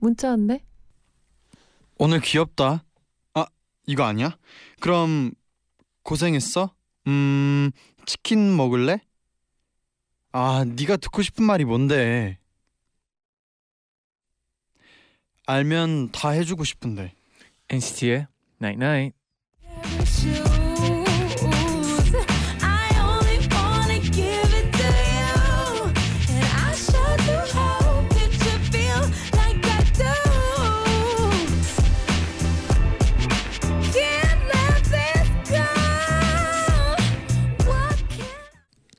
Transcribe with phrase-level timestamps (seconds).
[0.00, 0.64] 문자 왔네.
[1.98, 2.84] 오늘 귀엽다.
[3.34, 3.46] 아
[3.86, 4.36] 이거 아니야?
[4.80, 5.32] 그럼
[6.02, 6.74] 고생했어?
[7.06, 7.70] 음
[8.06, 9.00] 치킨 먹을래?
[10.32, 12.38] 아 네가 듣고 싶은 말이 뭔데?
[15.46, 17.14] 알면 다 해주고 싶은데.
[17.68, 18.26] NCT의
[18.62, 20.49] Night Night.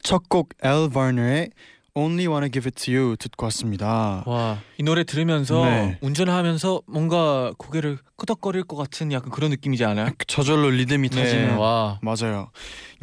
[0.04, 1.50] 첫 곡 Elle Varner의
[1.94, 4.24] Only Wanna Give It To You 듣고 왔습니다.
[4.26, 5.98] 와, 이 노래 들으면서 네.
[6.02, 10.12] 운전을 하면서 뭔가 고개를 끄덕거릴 것 같은 약간 그런 느낌이지 않아요?
[10.28, 12.00] 저절로 리듬이 네, 와.
[12.02, 12.50] 맞아요.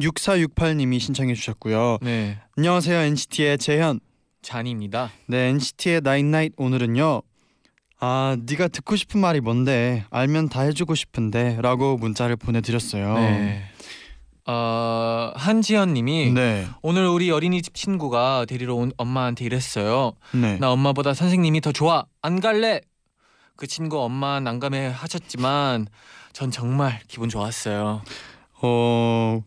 [0.01, 1.99] 6468님이 신청해 주셨고요.
[2.01, 2.39] 네.
[2.57, 3.99] 안녕하세요 NCT의 재현.
[4.41, 5.11] 쟈니입니다.
[5.27, 7.21] 네 NCT의 night night 오늘은요.
[7.99, 13.13] 아 네가 듣고 싶은 말이 뭔데 알면 다 해주고 싶은데 라고 문자를 보내드렸어요.
[13.15, 13.63] 네.
[14.51, 16.65] 어, 한지연 님이 네.
[16.81, 20.13] 오늘 우리 어린이집 친구가 데리러 온 엄마한테 이랬어요.
[20.33, 20.57] 네.
[20.57, 22.05] 나 엄마보다 선생님이 더 좋아.
[22.23, 22.81] 안 갈래.
[23.55, 25.85] 그 친구 엄마 난감해 하셨지만
[26.33, 28.01] 전 정말 기분 좋았어요.
[28.61, 29.41] 어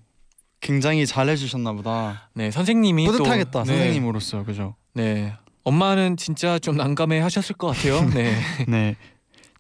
[0.61, 2.31] 굉장히 잘해주셨나 보다.
[2.35, 4.77] 네, 선생님이 또- 뿌듯하겠다 네, 선생님으로서 그죠.
[4.95, 5.35] 네.
[5.65, 8.03] 엄마는 진짜 좀 난감해 하셨을 것 같아요.
[8.11, 8.37] 네.
[8.69, 8.97] 네.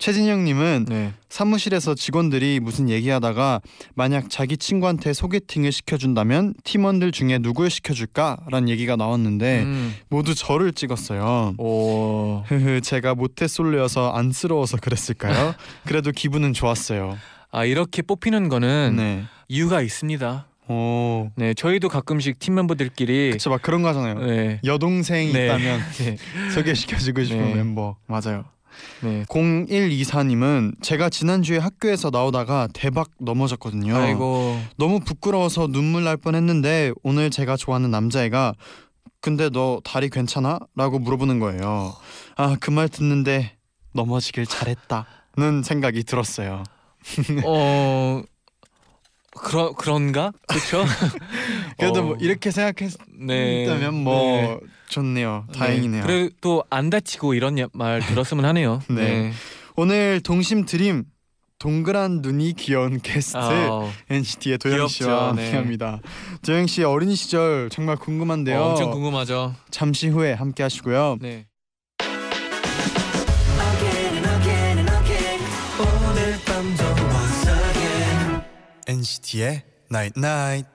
[0.02, 1.12] 최진영님은 네.
[1.28, 3.60] 사무실에서 직원들이 무슨 얘기하다가
[3.94, 9.94] 만약 자기 친구한테 소개팅을 시켜준다면 팀원들 중에 누굴 시켜줄까라는 얘기가 나왔는데 음.
[10.08, 11.54] 모두 저를 찍었어요.
[11.56, 12.42] 오.
[12.82, 15.54] 제가 모태솔로여서 안쓰러워서 그랬을까요?
[15.86, 17.16] 그래도 기분은 좋았어요.
[17.52, 19.22] 아, 이렇게 뽑히는 거는 네.
[19.46, 20.48] 이유가 있습니다.
[20.68, 21.30] 오.
[21.36, 24.18] 네, 저희도 가끔씩 팀 멤버들끼리 그쵸 막 그런 거 하잖아요.
[24.18, 24.60] 네.
[24.64, 25.44] 여동생이 네.
[25.44, 26.16] 있다면 네.
[26.52, 27.54] 소개시켜주고 싶은 네.
[27.54, 28.44] 멤버 맞아요.
[29.02, 29.24] 네.
[29.28, 33.96] 0124님은 제가 지난주에 학교에서 나오다가 대박 넘어졌거든요.
[33.96, 34.60] 아이고.
[34.76, 38.54] 너무 부끄러워서 눈물 날 뻔했는데 오늘 제가 좋아하는 남자애가
[39.20, 40.58] 근데 너 다리 괜찮아?
[40.74, 41.94] 라고 물어보는 거예요.
[42.36, 43.56] 아 그 말 듣는데
[43.94, 46.64] 넘어지길 잘했다는 생각이 들었어요.
[47.44, 48.22] 어
[49.36, 50.32] 그러 그런가?
[50.46, 50.84] 그렇죠?
[51.78, 53.90] 그래도 어, 뭐 이렇게 생각했다면 네.
[53.90, 54.58] 뭐 네.
[54.88, 55.46] 좋네요.
[55.54, 56.04] 다행이네요.
[56.04, 56.06] 네.
[56.06, 58.82] 그래도 안 다치고 이런 야- 말 들었으면 하네요.
[58.90, 59.32] 네.
[59.76, 61.04] 오늘 동심 드림
[61.58, 65.44] 동그란 눈이 귀여운 게스트 아, NCT의 도영 귀엽죠, 씨와 네.
[65.44, 66.00] 함께합니다.
[66.44, 68.58] 도영 씨 어린 시절 정말 궁금한데요.
[68.60, 69.54] 어, 엄청 궁금하죠.
[69.70, 71.18] 잠시 후에 함께하시고요.
[71.20, 71.46] 네.
[78.92, 80.68] NCT의 Night Night.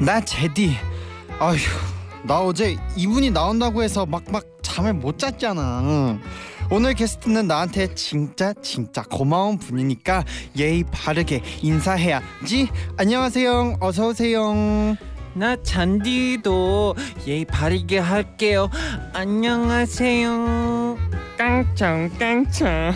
[0.00, 0.76] 나 제디.
[1.38, 1.56] 아휴,
[2.24, 6.18] 나 어제 이분이 나온다고 해서 막 막 잠을 못 잤잖아.
[6.72, 10.24] 오늘 게스트는 나한테 진짜 진짜 고마운 분이니까
[10.56, 12.68] 예의 바르게 인사해야지.
[12.96, 13.78] 안녕하세요.
[13.80, 14.54] 어서 오세요.
[15.34, 16.94] 나 잔디도
[17.26, 18.70] 예의 바르게 할게요.
[19.12, 20.96] 안녕하세요.
[21.36, 22.94] 깡창 깡창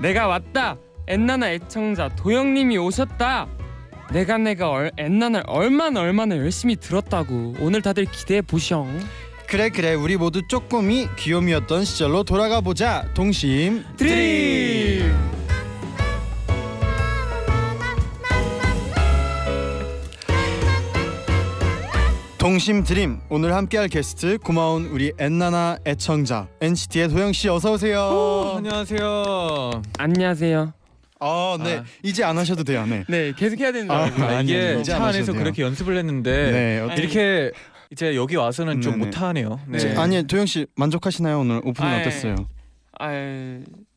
[0.00, 3.46] 내가 왔다 엔나나 애청자 도영님이 오셨다
[4.12, 8.86] 내가 내가 얼, 엔나나를 얼마나 얼마나 열심히 들었다고 오늘 다들 기대해 보셔
[9.52, 13.06] 그래 그래 우리 모두 쪼꼬미 귀요미였던 시절로 돌아가 보자.
[13.12, 15.14] 동심 드림
[22.38, 28.54] 동심 드림 오늘 함께할 게스트 고마운 우리 엔나나 애청자 NCT의 도영 씨 어서 오세요.
[28.56, 29.82] 안녕하세요.
[29.98, 30.72] 안녕하세요
[31.20, 31.76] 아, 네.
[31.76, 31.84] 아.
[32.02, 32.84] 이제 안 하셔도 돼요.
[32.86, 33.04] 네.
[33.06, 35.42] 네 계속 해야 되는 줄 아, 아, 이게 아니, 차 안에서 돼요.
[35.42, 36.80] 그렇게 연습을 했는데 네.
[36.80, 37.52] 어, 이렇게
[37.92, 39.04] 이제 여기 와서는 좀 네네.
[39.04, 39.60] 못하네요.
[39.68, 39.94] 네.
[39.96, 42.36] 아니 도영 씨 만족하시나요 오늘 오프닝 아이, 어땠어요?
[42.98, 43.08] 아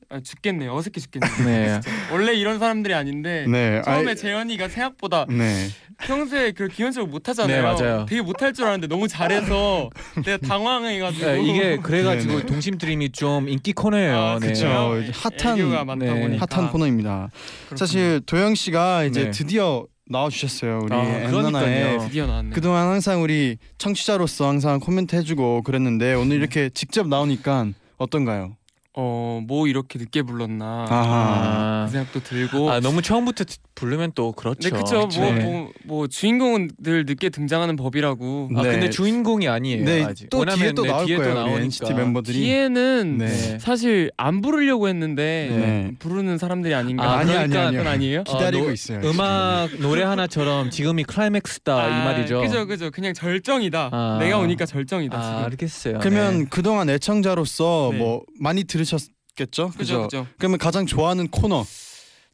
[0.10, 1.28] 아, 죽겠네 어색해 죽겠네.
[1.46, 1.82] 네.
[2.12, 3.82] 원래 이런 사람들이 아닌데 네.
[3.84, 5.68] 처음에 아이, 재현이가 생각보다 네.
[6.04, 7.56] 평소에 그 기본적으로 못하잖아요.
[7.56, 8.06] 네, 맞아요.
[8.08, 9.90] 되게 못할 줄 알았는데 너무 잘해서
[10.24, 11.26] 내가 당황해가지고.
[11.26, 12.46] 네, 이게 그래가지고 네네.
[12.48, 14.18] 동심 드림이 좀 인기 코너예요.
[14.18, 14.54] 아, 네.
[14.54, 15.12] 네.
[15.12, 16.22] 핫한- 네.
[16.22, 17.30] 보니까 핫한 코너입니다.
[17.70, 17.78] 그렇군요.
[17.78, 19.32] 사실 도영 씨가 이제 네.
[19.32, 20.82] 드디어 나와 주셨어요.
[20.84, 22.00] 우리 아, 엔나나에 그러니까요.
[22.08, 22.52] 드디어 나왔네.
[22.52, 27.68] 그동안 항상 우리 청취자로서 항상 코멘트 해주고 그랬는데 오늘 이렇게 직접 나오니까
[27.98, 28.56] 어떤가요?
[28.98, 31.86] 어 뭐 이렇게 늦게 불렀나 아하.
[31.86, 32.72] 그 생각도 들고.
[32.72, 34.70] 아 너무 처음부터 드- 부르면 또 그렇죠.
[34.70, 35.08] 네 그쵸.
[35.20, 35.44] 뭐, 네.
[35.44, 38.72] 뭐, 뭐 주인공은 늘 늦게 등장하는 법이라고 아 네.
[38.72, 39.84] 근데 주인공이 아니에요.
[39.84, 40.30] 네, 아직.
[40.30, 41.54] 또 뒤에 또 네, 나올 뒤에 또 거예요.
[41.56, 41.64] 우리.
[41.66, 42.40] NCT 멤버들이.
[42.40, 43.60] 뒤에는 네.
[43.60, 45.92] 사실 안 부르려고 했는데 네.
[46.00, 47.80] 부르는 사람들이 아닌가 아, 아니, 그러니까 아니, 아니요.
[47.80, 48.24] 그건 아니에요?
[48.24, 49.02] 기다리고 어, 노- 있어요.
[49.04, 52.40] 음악 노래 하나처럼 지금이 클라이맥스다 이 아, 말이죠.
[52.42, 54.18] 그죠 그죠 그냥 절정이다 아.
[54.22, 56.00] 내가 오니까 절정이다 아 지금 알겠어요.
[56.00, 56.46] 그러면 네.
[56.50, 57.98] 그동안 애청자로서 네.
[57.98, 59.72] 뭐 많이 들으 셨겠죠?
[59.78, 61.66] 그죠 그죠 그러면 가장 좋아하는 코너.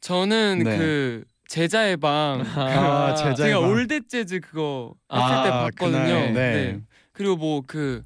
[0.00, 0.78] 저는 네.
[0.78, 3.70] 그 제자의 방 아, 제자의 제가 방.
[3.70, 6.04] 올드 재즈 그거 했을 아, 때 봤거든요.
[6.04, 6.52] 그날, 네.
[6.72, 6.80] 네.
[7.12, 8.02] 그리고 뭐 그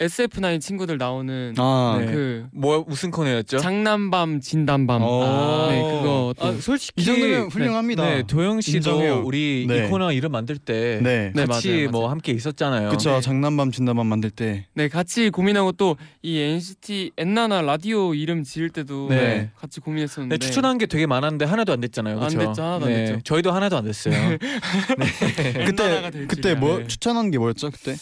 [0.00, 2.06] SF9 친구들 나오는 아, 네.
[2.52, 3.58] 그뭐 무슨 코너였죠?
[3.58, 5.24] 장난밤 진단밤 오.
[5.70, 8.04] 네 그거 또 아, 솔직히 이 정도면 훌륭합니다.
[8.04, 9.22] 네, 도영 씨도 인정해요.
[9.24, 9.86] 우리 네.
[9.86, 11.32] 이 코너 이름 만들 때 네.
[11.34, 12.10] 네, 같이 맞아요, 뭐 맞아요.
[12.12, 12.90] 함께 있었잖아요.
[12.90, 13.20] 그쵸 네.
[13.20, 19.08] 장난밤 진단밤 만들 때 네 같이 고민하고 또 이 NCT 엔나나 라디오 이름 지을 때도
[19.08, 19.50] 네.
[19.58, 22.20] 같이 고민했었는데 네, 추천한 게 되게 많았는데 하나도 안 됐잖아요.
[22.20, 22.38] 안 그쵸?
[22.38, 23.20] 됐죠, 하나도 안 네, 됐죠.
[23.24, 24.14] 저희도 하나도 안 됐어요.
[25.66, 26.54] 그때 그때.
[26.54, 26.86] 뭐 네.
[26.86, 27.94] 추천한 게 뭐였죠 그때?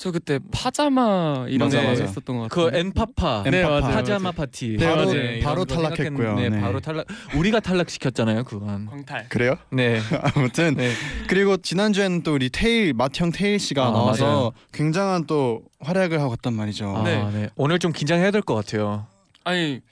[0.00, 2.04] 저 그때 파자마 이런 맞아, 거 맞아.
[2.04, 2.80] 했었던 것그 같아요.
[2.80, 3.80] 엔파파, 네, 엔파파.
[3.80, 4.32] 맞아요, 파자마.
[4.32, 4.78] 파티.
[4.78, 5.12] 바로- 맞아요.
[5.20, 6.06] 이런 바로 거 탈락했고요.
[6.16, 6.62] 생각했는데 네.
[6.62, 7.06] 바로 탈락.
[7.36, 8.86] 우리가 탈락시켰잖아요, 그건.
[8.86, 9.28] 광탈.
[9.28, 9.56] 그래요?
[9.70, 10.00] 네.
[10.34, 10.90] 아무튼 네.
[11.28, 14.52] 그리고 지난주에는 또 우리 테일 맏형 테일 씨가 아, 나와서 맞아요.
[14.72, 16.96] 굉장한 또 활약을 하고 갔단 말이죠.
[16.96, 17.22] 아, 네.
[17.34, 17.50] 네.
[17.56, 19.06] 오늘 좀 긴장해야 될 것 같아요.
[19.44, 19.82] 아니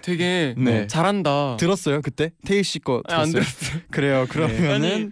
[0.00, 0.86] 되게 네.
[0.86, 1.58] 잘한다.
[1.58, 3.54] 들었어요 그때 테일 씨거 아니, 안 들었어요?
[3.58, 3.80] 들었어요.
[3.90, 4.26] 그래요.
[4.30, 5.10] 그러면은 아니,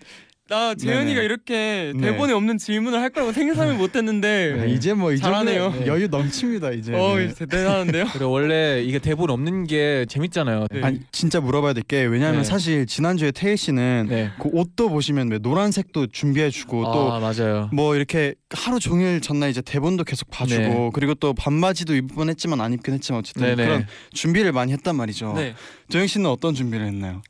[0.49, 1.25] 나 재현이가 네네.
[1.27, 2.01] 이렇게 네.
[2.11, 5.75] 대본에 없는 질문을 할 거라고 생각을 못했는데 네, 이제 뭐 이제 잘하네요.
[5.87, 6.95] 여유 넘칩니다 이제.
[6.95, 7.29] 어 네.
[7.35, 8.07] 대단한데요?
[8.15, 10.67] 그리고 원래 이게 대본 없는 게 재밌잖아요.
[10.71, 10.83] 네.
[10.83, 12.45] 아니 진짜 물어봐야 될 게 왜냐하면 네.
[12.45, 14.31] 사실 지난주에 테일 씨는 네.
[14.41, 17.69] 그 옷도 보시면 왜 노란색도 준비해주고 또 아, 맞아요.
[17.73, 20.91] 뭐 이렇게 하루 종일 전날 이제 대본도 계속 봐주고 네.
[20.95, 23.65] 그리고 또 반바지도 입을 뻔했지만 안 입긴 했지만 어쨌든 네네.
[23.65, 25.35] 그런 준비를 많이 했단 말이죠.
[25.35, 25.55] 네.
[25.91, 27.23] 도영 씨는 어떤 준비를 했나요?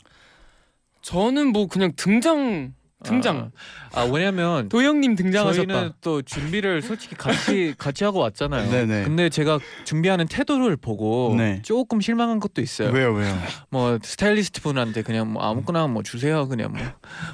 [1.03, 2.75] 저는 뭐 그냥 등장
[3.05, 3.53] 등장
[3.95, 5.73] 아, 아, 왜냐면 도영님 등장하셨다.
[5.73, 8.71] 저희는 또 준비를 솔직히 같이 같이 하고 왔잖아요.
[8.71, 9.05] 네네.
[9.05, 11.62] 근데 제가 준비하는 태도를 보고 네.
[11.62, 12.91] 조금 실망한 것도 있어요.
[12.91, 13.37] 왜요 왜요?
[13.71, 16.49] 뭐 스타일리스트 분한테 그냥 뭐 아무거나 뭐 주세요.
[16.49, 16.81] 그냥 뭐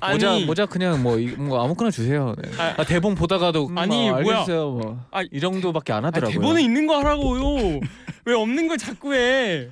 [0.01, 2.35] 아니 모자 모자 그냥 뭐, 이- 뭐 아무거나 주세요.
[2.43, 2.51] 네.
[2.59, 4.39] 아, 아, 대본 보다가도 음, 아니, 아, 뭐야.
[4.41, 4.71] 알겠어요.
[4.71, 5.01] 뭐.
[5.11, 6.39] 아, 이 정도밖에 안 아, 하더라고요.
[6.39, 7.81] 대본에 있는 거 하라고요.
[8.27, 9.69] 왜 없는 걸 자꾸 해?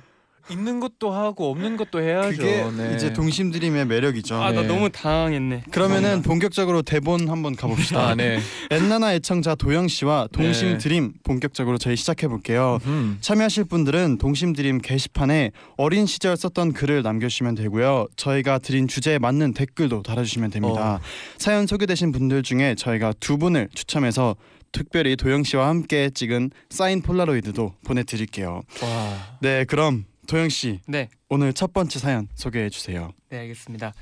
[0.49, 2.37] 있는 것도 하고 없는 것도 해야죠.
[2.37, 2.93] 그게 네.
[2.95, 4.35] 이제 동심드림의 매력이죠.
[4.35, 4.67] 아 나 네.
[4.67, 5.63] 너무 당황했네.
[5.71, 8.09] 그러면은 본격적으로 대본 한번 가봅시다.
[8.09, 8.39] 아 네.
[8.69, 10.77] 엔나나 애청자 도영 씨와 동심 네.
[10.77, 12.79] 드림 본격적으로 저희 시작해 볼게요.
[12.85, 13.17] 음.
[13.21, 18.07] 참여하실 분들은 동심 드림 게시판에 어린 시절 썼던 글을 남겨주시면 되고요.
[18.17, 20.95] 저희가 드린 주제에 맞는 댓글도 달아주시면 됩니다.
[20.95, 20.99] 어.
[21.37, 24.35] 사연 소개되신 분들 중에 저희가 두 분을 추첨해서
[24.71, 28.61] 특별히 도영 씨와 함께 찍은 사인 폴라로이드도 보내드릴게요.
[28.81, 29.17] 와.
[29.39, 31.09] 네, 그럼 도영 씨 네.
[31.29, 33.11] 오늘 첫 번째 사연 소개해 주세요.
[33.29, 33.93] 네 알겠습니다.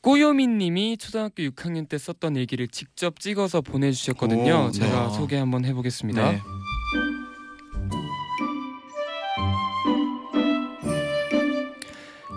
[0.00, 4.66] 꼬요미님이 초등학교 6학년 때 썼던 얘기를 직접 찍어서 보내주셨거든요.
[4.68, 5.14] 오, 제가 네.
[5.14, 6.32] 소개 한번 해보겠습니다.
[6.32, 6.40] 네.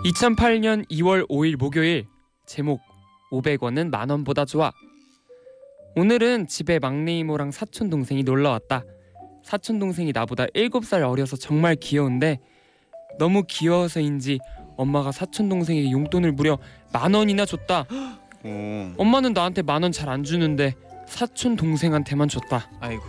[0.04, 2.06] 2008년 2월 5일 목요일
[2.44, 2.80] 제목
[3.30, 4.72] 500원은 만 원보다 좋아.
[5.94, 8.82] 오늘은 집에 막내 이모랑 사촌 동생이 놀러 왔다.
[9.44, 12.40] 사촌 동생이 나보다 7살 어려서 정말 귀여운데
[13.18, 14.38] 너무 귀여워서인지
[14.76, 16.58] 엄마가 사촌 동생에게 용돈을 무려
[16.92, 17.84] 만 원이나 줬다.
[18.44, 18.92] 오.
[18.98, 20.74] 엄마는 나한테 만 원 잘 안 주는데
[21.06, 22.70] 사촌 동생한테만 줬다.
[22.80, 23.02] 아이고.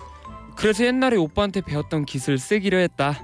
[0.56, 3.20] 그래서 옛날에 오빠한테 배웠던 기술 쓰기로 했다.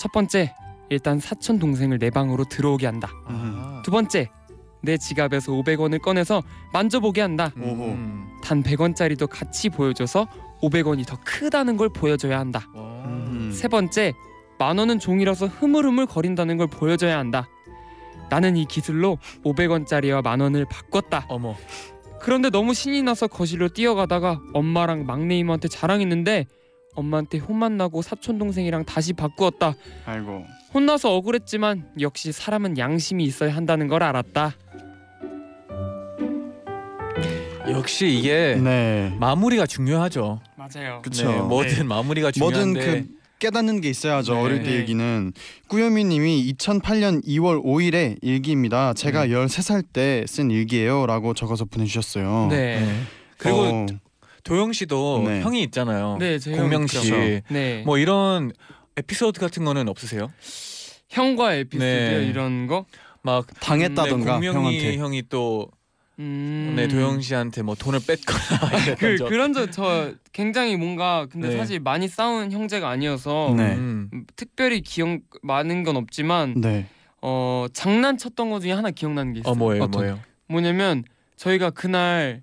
[0.00, 0.54] 첫 번째,
[0.90, 3.08] 일단 사촌 동생을 내 방으로 들어오게 한다.
[3.26, 3.82] 아.
[3.84, 4.28] 두 번째,
[4.82, 7.50] 내 지갑에서 500원을 꺼내서 만져보게 한다.
[7.56, 8.28] 음.
[8.44, 10.28] 단 100원짜리도 같이 보여줘서
[10.62, 12.64] 500원이 더 크다는 걸 보여줘야 한다.
[12.74, 12.82] 와.
[13.06, 13.50] 음.
[13.52, 14.12] 세 번째,
[14.58, 17.48] 만 원은 종이라서 흐물흐물 거린다는 걸 보여줘야 한다.
[18.30, 21.26] 나는 이 기술로 500원짜리와 만 원을 바꿨다.
[21.28, 21.54] 어머.
[22.20, 26.46] 그런데 너무 신이 나서 거실로 뛰어가다가 엄마랑 막내 이모한테 자랑했는데
[26.94, 29.74] 엄마한테 혼만 나고 사촌 동생이랑 다시 바꾸었다.
[30.06, 30.44] 아이고.
[30.74, 34.54] 혼나서 억울했지만 역시 사람은 양심이 있어야 한다는 걸 알았다.
[37.70, 39.14] 역시 이게 네.
[39.18, 40.40] 마무리가 중요하죠.
[40.56, 41.00] 맞아요.
[41.02, 41.30] 그쵸.
[41.30, 44.34] 네, 뭐든 마무리가 뭐든 중요한데 그 깨닫는 게 있어야죠.
[44.34, 44.40] 네.
[44.40, 44.76] 어릴 때 네.
[44.76, 45.32] 일기는
[45.68, 48.94] 꾸요미님이 2008년 2월 5일에 일기입니다.
[48.94, 49.32] 제가 네.
[49.34, 52.48] 13살 때 쓴 일기예요 라고 적어서 보내주셨어요.
[52.50, 52.80] 네.
[52.80, 53.00] 네.
[53.38, 53.86] 그리고 어,
[54.44, 55.40] 도영 씨도 네.
[55.42, 56.16] 형이 있잖아요.
[56.18, 56.98] 네, 제 공명 형 씨.
[56.98, 57.16] 있죠.
[57.50, 57.82] 네.
[57.84, 58.52] 뭐 이런
[58.96, 60.30] 에피소드 같은 거는 없으세요?
[61.10, 62.26] 형과 에피소드 네.
[62.30, 62.86] 이런 거?
[63.22, 64.96] 막 당했다던가 네, 공명이 형한테.
[64.98, 65.68] 형이 또
[66.18, 66.72] 음.
[66.76, 69.16] 네, 도영 씨한테 뭐 돈을 뺐거나 그.
[69.28, 71.56] 그런 적 저 굉장히 뭔가 근데 네.
[71.56, 73.74] 사실 많이 싸운 형제가 아니어서 네.
[73.74, 74.08] 음.
[74.12, 76.86] 음, 특별히 기억 많은 건 없지만 네.
[77.20, 79.52] 어 장난쳤던 것 중에 하나 기억나는 게 있어요.
[79.52, 80.20] 어 뭐예요, 어떤- 뭐예요?
[80.48, 81.04] 뭐냐면
[81.36, 82.42] 저희가 그날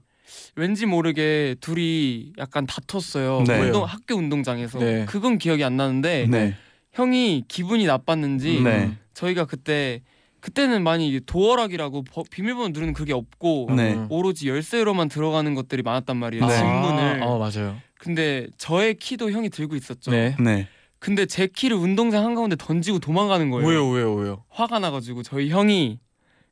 [0.56, 3.44] 왠지 모르게 둘이 약간 다퉜어요.
[3.48, 3.60] 네.
[3.60, 5.06] 운동 학교 운동장에서 네.
[5.08, 6.56] 그건 기억이 안 나는데 네.
[6.92, 8.92] 형이 기분이 나빴는지 네.
[9.15, 10.01] 저희가 그때
[10.43, 13.93] 그때는 많이 도어락이라고 버- 비밀번호 누르는 그게 없고 네.
[13.93, 14.07] 음.
[14.09, 16.45] 오로지 열쇠로만 들어가는 것들이 많았단 말이에요.
[16.45, 16.57] 네.
[16.57, 17.23] 집문을.
[17.23, 17.77] 아, 어 맞아요.
[17.97, 20.12] 근데 저의 키도 형이 들고 있었죠.
[20.12, 20.35] 네.
[20.41, 20.67] 네.
[21.00, 23.65] 근데 제 키를 운동장 한가운데 던지고 도망가는 거예요.
[23.65, 24.43] 왜요, 왜요, 왜요?
[24.50, 26.00] 화가 나가지고 저희 형이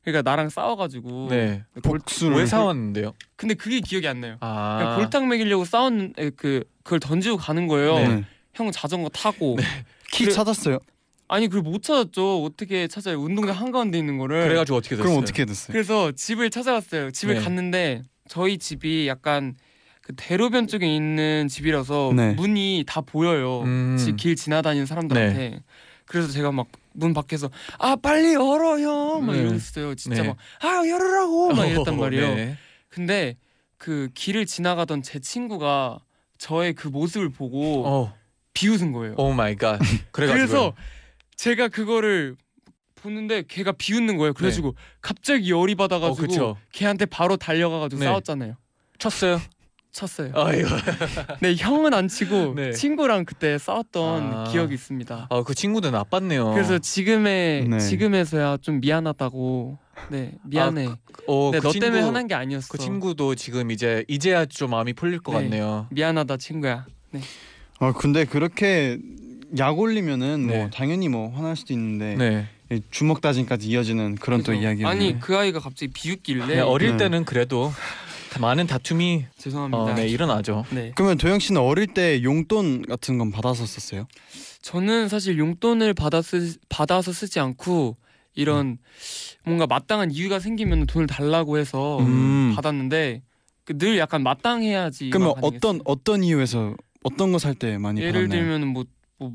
[0.02, 1.62] 그러니까 나랑 싸워가지고 네.
[1.84, 3.12] 골- 복수를 왜 사왔는데요?
[3.36, 4.36] 근데 그게 기억이 안 나요.
[4.40, 4.78] 아.
[4.78, 7.96] 그냥 골탕 먹이려고 싸운 에, 그 그걸 던지고 가는 거예요.
[7.96, 8.08] 네.
[8.08, 8.24] 네.
[8.54, 9.58] 형 자전거 타고
[10.10, 10.78] 키 그래- 찾았어요.
[11.32, 12.44] 아니 그걸 못 찾았죠.
[12.44, 13.18] 어떻게 찾아요?
[13.20, 14.42] 운동장 한가운데 있는 거를.
[14.44, 15.08] 그래가지고 어떻게 됐어요?
[15.08, 15.72] 그럼 어떻게 됐어요?
[15.72, 17.10] 그래서 집을 찾아갔어요.
[17.10, 17.40] 집을 네.
[17.40, 19.54] 갔는데 저희 집이 약간
[20.02, 22.32] 그 대로변 쪽에 있는 집이라서 네.
[22.34, 23.62] 문이 다 보여요.
[23.62, 23.96] 음.
[23.98, 25.60] 지- 길 지나다니는 사람들한테.
[26.06, 27.48] 그래서 제가 막 문 밖에서
[27.78, 29.40] 아 빨리 열어 형 막 네.
[29.40, 29.94] 이러고 있어요.
[29.94, 30.28] 진짜 네.
[30.28, 32.34] 막 아 열으라고 막 이랬단 말이에요.
[32.34, 32.56] 네.
[32.90, 33.38] 근데
[33.78, 36.00] 그 길을 지나가던 제 친구가
[36.36, 38.14] 저의 그 모습을 보고 어,
[38.52, 39.14] 비웃은 거예요.
[39.16, 39.78] Oh my God.
[40.12, 40.72] 그래가지고 그래서
[41.36, 42.36] 제가 그거를
[42.94, 44.32] 보는데 걔가 비웃는 거예요.
[44.32, 46.56] 그래가지고 갑자기 열이 어, 받아가지고 그쵸.
[46.72, 48.06] 걔한테 바로 달려가가지고 네.
[48.06, 48.54] 싸웠잖아요.
[48.98, 49.40] 쳤어요.
[49.90, 50.32] 쳤어요.
[50.34, 50.68] 아이고.
[51.42, 52.72] 네 형은 안 치고 네.
[52.72, 54.44] 친구랑 그때 싸웠던 아.
[54.44, 55.26] 기억이 있습니다.
[55.28, 56.52] 아, 그 친구도 나빴네요.
[56.52, 57.78] 그래서 지금의 네.
[57.78, 59.78] 지금에서야 좀 미안하다고.
[60.10, 60.86] 네 미안해.
[61.26, 62.68] 어, 네, 그 너 친구, 때문에 화난 게 아니었어.
[62.70, 65.42] 그 친구도 지금 이제 이제야 좀 마음이 풀릴 것 네.
[65.42, 65.88] 같네요.
[65.90, 66.86] 미안하다 친구야.
[67.78, 68.98] 아 근데 그렇게
[69.58, 70.58] 약 올리면은 네.
[70.58, 72.46] 뭐 당연히 뭐 화날 수도 있는데 네.
[72.70, 74.88] 이 주먹 다짐까지 이어지는 그런 또 그래서 이야기예요.
[74.88, 76.96] 아니 그 아이가 갑자기 비웃길래 네, 어릴 네.
[76.96, 77.72] 때는 그래도
[78.40, 79.78] 많은 다툼이 죄송합니다.
[79.78, 80.64] 어, 네, 일어나죠.
[80.70, 80.92] 네.
[80.94, 84.06] 그러면 도영 씨는 어릴 때 용돈 같은 건 받았었어요?
[84.62, 87.96] 저는 사실 용돈을 받아 쓰, 받아서 쓰지 않고
[88.34, 88.78] 이런
[89.44, 92.52] 뭔가 마땅한 이유가 생기면 돈을 달라고 해서 음.
[92.56, 93.20] 받았는데
[93.64, 95.10] 그늘 약간 마땅해야지.
[95.10, 95.82] 그러면 막 어떤 가능했어요.
[95.84, 98.40] 어떤 이유에서 어떤 거 살 때 많이 예를 받았나요?
[98.58, 98.84] 들면 뭐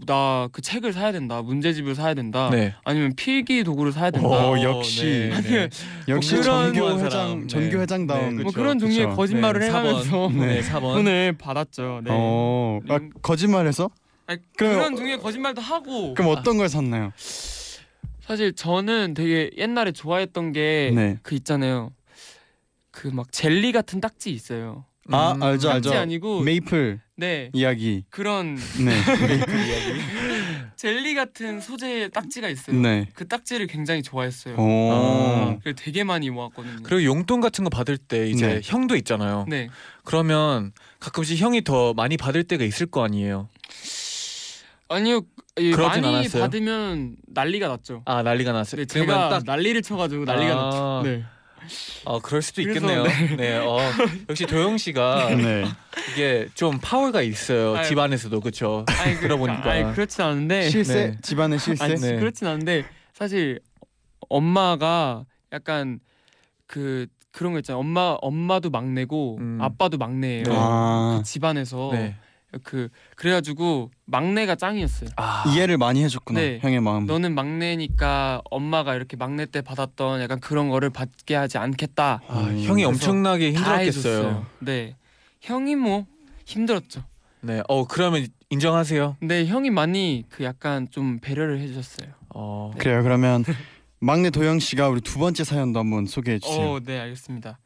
[0.06, 2.74] 나 그 책을 사야 된다, 문제집을 사야 된다, 네.
[2.84, 4.28] 아니면 필기 도구를 사야 된다.
[4.28, 5.30] 어, 역시.
[5.32, 5.70] 네, 네.
[6.08, 7.06] 역시 그런 전교 사람.
[7.06, 7.48] 회장 네.
[7.48, 9.16] 전교 회장다운 네, 뭐 그쵸, 그런 종류의 그쵸.
[9.16, 10.94] 거짓말을 네, 해가면서 네, 4번.
[10.96, 12.02] 돈을 받았죠.
[12.04, 12.10] 네.
[12.14, 13.90] 어, 아, 용- 거짓말해서?
[14.28, 16.14] 아니, 그럼- 그런 종류의 거짓말도 하고.
[16.14, 17.12] 그럼 어떤 걸 샀나요?
[18.22, 21.18] 사실 저는 되게 옛날에 좋아했던 게그 네.
[21.32, 21.92] 있잖아요.
[22.92, 24.84] 그 막 젤리 같은 딱지 있어요.
[25.10, 25.94] 아 음, 알죠 알죠.
[25.94, 28.04] 아니고 메이플 네 이야기.
[28.12, 28.92] 그런 네.
[30.76, 32.80] 젤리 같은 소재의 딱지가 있어요.
[32.80, 33.08] 네.
[33.16, 34.56] 그 딱지를 굉장히 좋아했어요.
[34.56, 34.92] 오.
[34.92, 35.58] 아.
[35.64, 36.84] 그래서 되게 많이 모았거든요.
[36.84, 38.62] 그리고 용돈 같은 거 받을 때 이제 네.
[38.64, 39.46] 형도 있잖아요.
[39.50, 39.70] 네
[40.04, 43.50] 그러면 가끔씩 형이 더 많이 받을 때가 있을 거 아니에요.
[44.90, 45.22] 아니요
[45.60, 46.44] 이 그러진 많이 않았어요?
[46.44, 48.04] 받으면 난리가 났죠.
[48.06, 48.86] 아 난리가 났어요.
[48.86, 50.64] 네, 그러면 제가 딱 난리를 쳐가지고 난리가 아.
[50.64, 51.02] 났죠.
[51.04, 51.26] 네.
[52.06, 53.04] 아 그럴 수도 있겠네요.
[53.38, 53.58] 네.
[53.58, 53.78] 어,
[54.30, 55.66] 역시 도영 씨가 네.
[56.14, 57.76] 이게 좀 파워가 있어요.
[57.78, 57.86] 아유.
[57.88, 58.86] 집안에서도 그렇죠.
[59.00, 59.72] 아니 그- 들어보니까.
[59.72, 61.18] 아니 그렇진 않은데 실세 네.
[61.22, 61.84] 집안의 실세.
[61.84, 62.16] 아니 네.
[62.18, 63.60] 그렇진 않은데 사실
[64.30, 66.00] 엄마가 약간
[66.66, 67.80] 그 그런 거 있잖아요.
[67.80, 69.58] 엄마 엄마도 막내고 음.
[69.62, 70.44] 아빠도 막내예요.
[70.44, 70.56] 네.
[70.56, 72.16] 아 집안에서 네.
[72.64, 75.10] 그 그래가지고 막내가 짱이었어요.
[75.18, 76.60] 아 이해를 많이 해줬구나 네.
[76.62, 77.06] 형의 마음.
[77.06, 82.22] 너는 막내니까 엄마가 이렇게 막내 때 받았던 약간 그런 거를 받게 하지 않겠다.
[82.28, 84.46] 아, 음, 형이 엄청나게 다 힘들었겠어요.
[84.60, 84.96] 네,
[85.42, 86.06] 형이 뭐
[86.46, 87.04] 힘들었죠.
[87.42, 87.62] 네.
[87.68, 89.18] 어 그러면 인정하세요.
[89.20, 92.10] 근데 형이 많이 그 약간 좀 배려를 해주셨어요.
[92.34, 92.72] 어.
[92.74, 92.80] 네.
[92.80, 93.04] 그래요.
[93.04, 93.44] 그러면
[94.00, 96.72] 막내 도영 씨가 우리 두 번째 사연도 한번 소개해 주세요.
[96.72, 97.60] 어, 네 알겠습니다.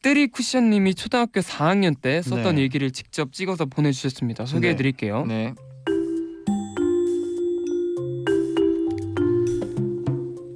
[0.00, 2.62] 뜨리 쿠션님이 초등학교 4학년 때 썼던 네.
[2.62, 4.46] 일기를 직접 찍어서 보내주셨습니다.
[4.46, 5.26] 소개해드릴게요.
[5.26, 5.54] 네.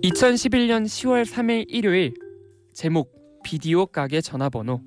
[0.04, 2.14] 2011년 10월 3일 일요일
[2.72, 4.80] 제목 비디오 가게 전화번호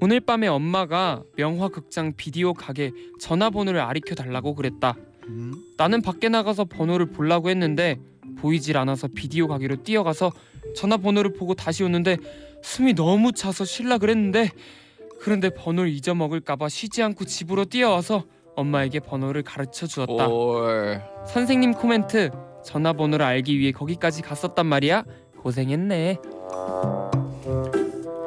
[0.00, 4.94] 오늘 밤에 엄마가 명화 극장 비디오 가게 전화번호를 아리켜 달라고 그랬다.
[5.28, 5.52] 음.
[5.76, 7.98] 나는 밖에 나가서 번호를 보려고 했는데
[8.38, 10.32] 보이질 않아서 비디오 가게로 뛰어가서
[10.76, 12.16] 전화번호를 보고 다시 오는데
[12.64, 14.50] 숨이 너무 차서 쉴라 그랬는데
[15.20, 18.24] 그런데 번호를 잊어먹을까봐 쉬지 않고 집으로 뛰어와서
[18.56, 20.26] 엄마에게 번호를 가르쳐 주었다.
[20.28, 21.02] 올.
[21.28, 22.30] 선생님 코멘트
[22.64, 25.04] 전화번호를 알기 위해 거기까지 갔었단 말이야.
[25.40, 26.16] 고생했네.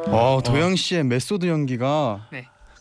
[0.10, 2.30] 어 도영 씨의 메소드 연기가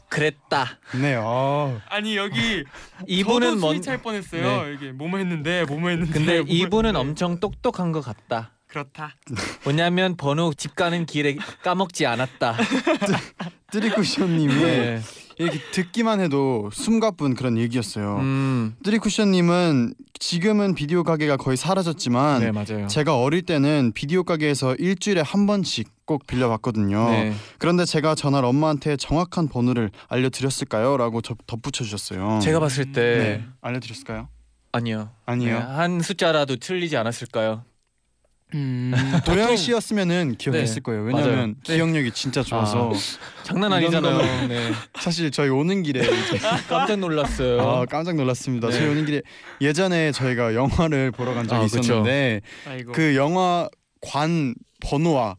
[0.09, 0.79] 그랬다.
[1.01, 1.17] 네.
[1.19, 1.81] 어.
[1.89, 2.65] 아니 여기
[3.09, 4.73] 이분은 뭔찰 뻔했어요.
[4.75, 6.13] 이게 뭐뭐 했는데 뭐뭐 했는데.
[6.13, 6.99] 근데 뭐뭐 이분은 했는데.
[6.99, 8.53] 엄청 똑똑한 것 같다.
[8.69, 9.15] 그렇다.
[9.67, 12.57] 왜냐면 번호 집 가는 길에 까먹지 않았다.
[13.71, 15.01] 뜨리쿠션님이 네.
[15.39, 18.17] 이렇게 듣기만 해도 숨가쁜 그런 얘기였어요.
[18.19, 18.75] 음.
[18.83, 22.87] 뜨리쿠션님은 지금은 비디오 가게가 거의 사라졌지만 네 맞아요.
[22.87, 27.11] 제가 어릴 때는 비디오 가게에서 일주일에 한 번씩 꼭 빌려봤거든요.
[27.11, 27.35] 네.
[27.59, 30.97] 그런데 제가 전화를 엄마한테 정확한 번호를 알려드렸을까요?
[30.97, 32.41] 라고 접, 덧붙여 주셨어요.
[32.43, 33.45] 제가 봤을 때 네.
[33.61, 34.29] 알려드렸을까요?
[34.73, 35.11] 아니요.
[35.27, 35.59] 아니요.
[35.59, 37.65] 네, 한 숫자라도 틀리지 않았을까요?
[38.55, 38.93] 음.
[39.27, 40.81] 도영 씨였으면은 기억했을 네.
[40.81, 41.03] 거예요.
[41.03, 41.55] 왜냐면 맞아요.
[41.63, 42.93] 기억력이 진짜 좋아서
[43.43, 44.47] 장난 이런 아니잖아요.
[44.49, 44.73] 네.
[45.01, 46.01] 사실 저희 오는 길에
[46.69, 47.61] 깜짝 놀랐어요.
[47.61, 48.69] 아 깜짝 놀랐습니다.
[48.69, 48.79] 네.
[48.79, 49.23] 저희 오는 길에
[49.61, 51.65] 예전에 저희가 영화를 보러 간 적이 아.
[51.65, 52.41] 있었는데.
[52.93, 53.69] 그 영화
[54.01, 55.37] 관 번호와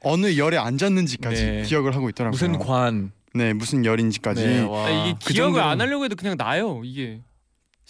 [0.00, 1.62] 어느 열에 앉았는지까지 네.
[1.62, 2.30] 기억을 하고 있더라고요.
[2.32, 3.12] 무슨 관?
[3.32, 4.86] 네 무슨 열인지까지 네, 와.
[4.86, 6.82] 아, 이게 그 기억을 정도는- 안 하려고 해도 그냥 나요.
[6.84, 7.20] 이게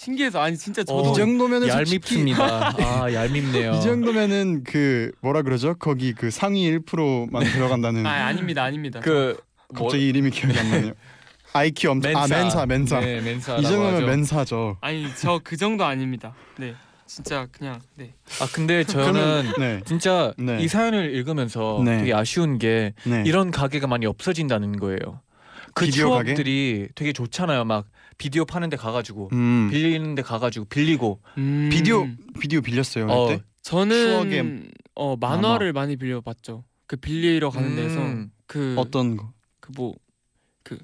[0.04, 2.74] 신기해서 아니 진짜 저도 어, 이 정도면은 얄밉습니다.
[2.78, 3.72] 아 얄밉네요.
[3.76, 5.74] 이 정도면은 그 뭐라 그러죠?
[5.78, 9.00] 거기 그 상위 1%만 들어간다는 아 아닙니다 아닙니다.
[9.00, 9.38] 그
[9.74, 10.92] 뭐, 갑자기 이름이 기억이 안 나네요.
[11.52, 13.58] 아이키 엄청 아 멘사 멘사 네, 멘사.
[13.58, 14.78] 이 정도면 멘사죠.
[14.80, 16.34] 아니 저 그 정도 아닙니다.
[16.56, 18.14] 네 진짜 그냥 네.
[18.40, 20.62] 아 근데 저는 그러면 네, 진짜 네.
[20.62, 21.98] 이 사연을 읽으면서 네.
[21.98, 23.22] 되게 아쉬운 게 네.
[23.26, 25.20] 이런 가게가 많이 없어진다는 거예요.
[25.74, 26.28] 그 비디오 가게?
[26.34, 27.66] 추억들이 되게 좋잖아요.
[27.66, 27.84] 막
[28.20, 32.06] 비디오 파는 데 가가지고 음, 빌리는 데 가가지고 빌리고 음, 비디오
[32.38, 33.42] 비디오 빌렸어요 어, 그때.
[33.62, 36.64] 저는 추억의 어 만화를 많이 빌려봤죠.
[36.86, 38.30] 그 빌리러 가는 데서 음.
[38.46, 39.32] 그 어떤 거?
[39.60, 39.94] 그 뭐
[40.62, 40.76] 그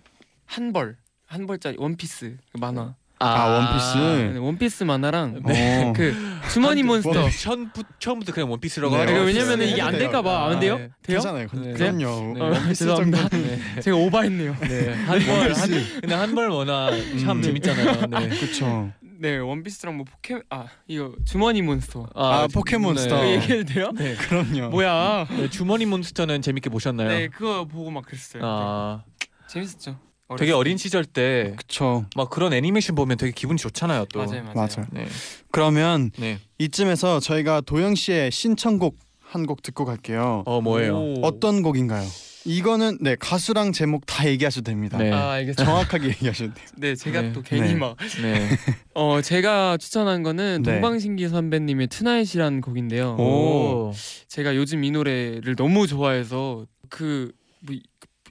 [0.47, 2.95] 한벌 한 벌짜리 원피스 그 만화.
[3.19, 4.33] 아, 원피스.
[4.35, 5.93] 네, 원피스 만화랑 어.
[5.97, 6.15] 그
[6.53, 7.19] 주머니 몬스터.
[7.23, 9.97] 원- 처음부, 처음부터 그냥 원피스라고 네, 거 왜냐면은 이게 안.
[9.97, 10.49] 될까 봐.
[10.51, 10.77] 안 돼요?
[10.77, 10.91] 네.
[11.03, 11.19] 돼요?
[11.21, 11.47] 괜찮아요.
[11.55, 11.73] 네.
[11.73, 12.35] 그럼요.
[12.35, 12.41] 네.
[12.41, 13.29] 어, 원피스 죄송합니다.
[13.29, 13.81] 정도는 네.
[13.81, 14.57] 제가 오바했네요.
[14.61, 14.93] 네.
[14.95, 15.71] 한벌 한,
[16.01, 17.43] 근데 한벌 원화 참 음.
[17.43, 18.07] 재밌잖아요.
[18.11, 18.29] 네.
[18.29, 18.93] 그렇죠.
[19.19, 22.11] 네 원피스랑 뭐 포켓 아 이거 주머니 몬스터.
[22.15, 23.17] 아, 포켓몬스터.
[23.19, 23.33] 그 네.
[23.37, 23.91] 얘기해도 돼요?
[23.97, 24.15] 네.
[24.15, 24.69] 그럼요.
[24.69, 25.27] 뭐야?
[25.31, 27.09] 네, 주머니 몬스터는 재밌게 보셨나요?
[27.09, 28.43] 네 그거 보고 막 그랬어요.
[28.45, 29.27] 아, 네.
[29.49, 29.99] 재밌었죠.
[30.39, 32.07] 되게 어린 시절 때 막 그렇죠.
[32.31, 34.05] 그런 애니메이션 보면 되게 기분 좋잖아요.
[34.05, 34.09] 때.
[34.13, 34.19] 또.
[34.21, 34.55] 맞아요 맞아요.
[34.55, 34.87] 맞아요.
[34.91, 35.07] 네.
[35.53, 36.39] 그러면 네.
[36.59, 40.45] 이쯤에서 저희가 도영 씨의 신청곡 한 곡 듣고 갈게요.
[40.47, 40.97] 어 뭐예요?
[40.97, 41.15] 오.
[41.23, 42.07] 어떤 곡인가요?
[42.45, 44.99] 이거는 네 가수랑 제목 다 얘기하셔도 됩니다.
[44.99, 45.11] 네.
[45.13, 45.65] 아 알겠죠.
[45.65, 46.67] 정확하게 얘기하셔도 돼요.
[46.79, 47.33] 네 제가 네.
[47.33, 47.75] 또 괜히 네.
[47.75, 48.49] 막 네.
[48.95, 50.73] 어 제가 추천한 거는 네.
[50.73, 53.17] 동방신기 선배님의 Tonight이라는 곡인데요.
[53.19, 53.93] 오.
[54.29, 57.33] 제가 요즘 이 노래를 너무 좋아해서 그,
[57.67, 57.79] 그 뭐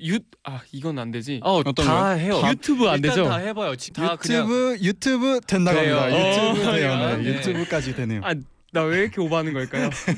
[0.02, 1.40] 유아 이건 안 되지.
[1.44, 2.18] 어, 어떤 다 거요?
[2.20, 2.42] 해요.
[2.50, 3.24] 유튜브 안 일단 되죠?
[3.30, 3.76] 다 해봐요.
[3.76, 5.98] 지- 다 그냥 유튜브 유튜브 된다고 돼요.
[6.00, 6.18] 합니다.
[6.18, 6.96] 어, 유튜브 돼요.
[6.98, 7.24] 네, 네.
[7.30, 8.22] 유튜브까지 되네요.
[8.24, 8.34] 아
[8.74, 9.90] 나 왜 이렇게 오버하는 걸까요?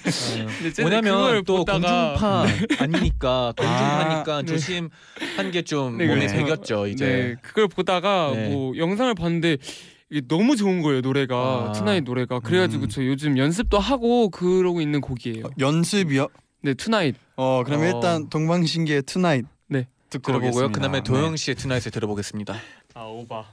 [0.57, 2.45] 근데 쟤는 뭐냐면 그걸 또 보다가 공중파
[2.83, 4.45] 아니니까 공중파니까 네.
[4.47, 7.05] 조심한 게 좀 네, 몸에 그래서- 배겼죠 이제.
[7.05, 8.49] 네 그걸 보다가 네.
[8.49, 9.57] 뭐 영상을 봤는데
[10.09, 11.71] 이게 너무 좋은 거예요 노래가 아.
[11.73, 12.89] Tonight 노래가 그래가지고 음.
[12.89, 15.45] 저 요즘 연습도 하고 그러고 있는 곡이에요.
[15.45, 16.27] 어, 연습이요?
[16.63, 17.85] 네 Tonight 어 그럼 어.
[17.85, 19.47] 일단 동방신기의 Tonight 네.
[20.09, 20.71] 듣고 들어보고요.
[20.71, 21.03] 그다음에 네.
[21.03, 22.55] 도영 씨의 Tonight을 들어보겠습니다.
[22.93, 23.45] 아 오바.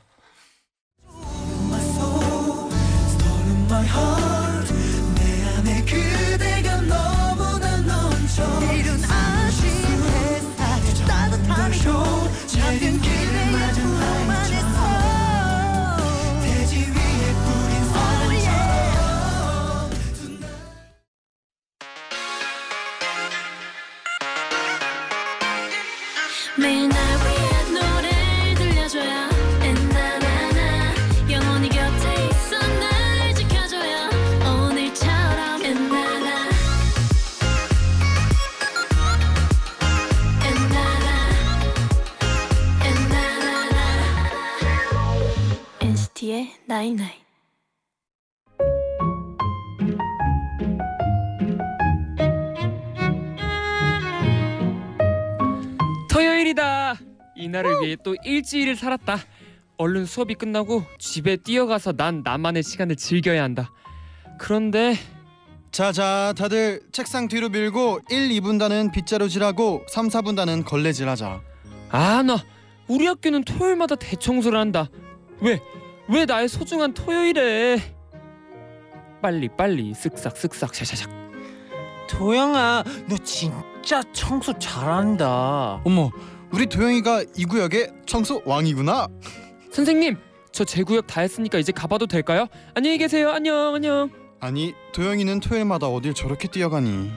[46.67, 47.23] night night
[56.11, 56.97] 토요일이다.
[57.37, 59.19] 이날을 위해 또 일주일을 살았다.
[59.77, 63.73] 얼른 수업이 끝나고 집에 뛰어가서 난 나만의 시간을 즐겨야 한다.
[64.39, 64.95] 그런데
[65.73, 71.41] 자자 다들 책상 뒤로 밀고 1, 2분단은 빗자루질하고 3, 4분단은 걸레질하자.
[71.91, 72.37] 아 나
[72.87, 74.89] 우리 학교는 토요일마다 대청소를 한다.
[75.41, 75.59] 왜?
[76.09, 77.79] 왜 나의 소중한 토요일에?
[79.23, 81.09] 빨리 빨리 쓱싹 쓱싹 샤샤샥.
[82.09, 85.81] 도영아, 너 진짜 청소 잘한다.
[85.85, 86.11] 어머
[86.53, 89.09] 우리 도영이가 이 구역의 청소 왕이구나.
[89.73, 90.17] 선생님
[90.53, 92.47] 저 제 구역 다 했으니까 이제 가봐도 될까요?
[92.75, 93.31] 안녕히 계세요.
[93.31, 94.11] 안녕 안녕.
[94.41, 97.11] 아니 도영이는 토요일마다 어딜 저렇게 뛰어가니?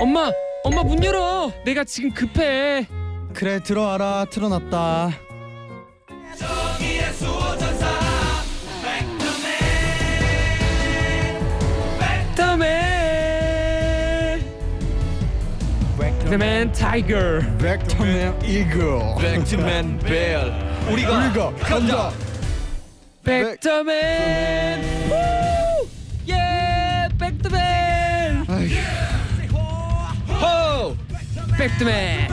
[0.00, 0.30] 엄마
[0.62, 1.50] 엄마 문 열어.
[1.64, 2.86] 내가 지금 급해.
[3.34, 5.10] 그래 들어와라 틀어놨다.
[11.98, 14.42] 백터맨
[15.98, 17.16] 백터맨 타이거
[17.58, 18.98] 백터맨 이글.
[19.20, 20.52] 백트맨 벨
[20.90, 22.10] 우리가 우리가 간다.
[23.24, 25.12] 백터맨 후!
[26.28, 28.44] 예 백터맨
[30.28, 30.96] 호!
[31.56, 32.28] 백터맨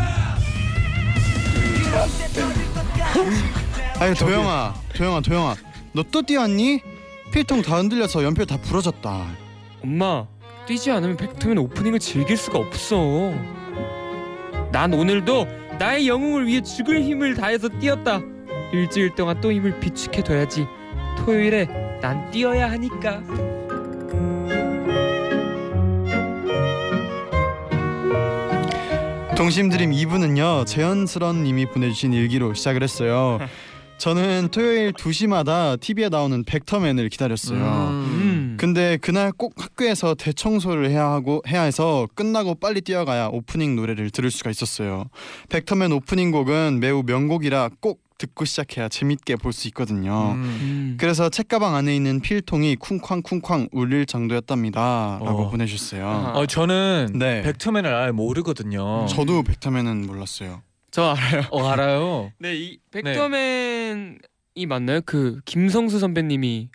[3.99, 5.55] 아니 도영아, 도영아, 도영아,
[5.93, 6.81] 너 또 뛰었니?
[7.31, 9.27] 필통 다 흔들려서 연필 다 부러졌다.
[9.83, 10.25] 엄마
[10.65, 13.31] 뛰지 않으면 백터맨 오프닝을 즐길 수가 없어.
[14.71, 15.47] 난 오늘도
[15.79, 18.21] 나의 영웅을 위해 죽을 힘을 다해서 뛰었다.
[18.71, 20.65] 일주일 동안 또 힘을 비축해둬야지.
[21.17, 21.65] 토요일에
[22.01, 23.21] 난 뛰어야 하니까
[29.39, 33.39] 동심드림 2부는요 재현스런 님이 보내주신 일기로 시작을 했어요.
[33.97, 37.87] 저는 토요일 2시마다 TV에 나오는 백터맨을 기다렸어요.
[37.89, 38.57] 음.
[38.59, 44.29] 근데 그날 꼭 학교에서 대청소를 해야 하고 해야 해서 끝나고 빨리 뛰어가야 오프닝 노래를 들을
[44.29, 45.05] 수가 있었어요.
[45.47, 50.33] 백터맨 오프닝 곡은 매우 명곡이라 꼭 듣고 시작해야 재밌게 볼 수 있거든요.
[50.33, 50.43] 음.
[50.43, 50.97] 음.
[50.99, 55.49] 그래서 책가방 안에 있는 필통이 쿵쾅쿵쾅 울릴 정도였답니다라고 어.
[55.49, 56.33] 보내주셨어요.
[56.35, 57.41] 어 저는 네.
[57.41, 59.07] 백트맨을 아예 모르거든요.
[59.07, 60.61] 저도 백터맨은 몰랐어요.
[60.91, 62.31] 저 알아요 어 알아요.
[62.39, 65.01] 네, 이 백터맨이 맞나요?
[65.05, 66.69] 그 김성수 선배님이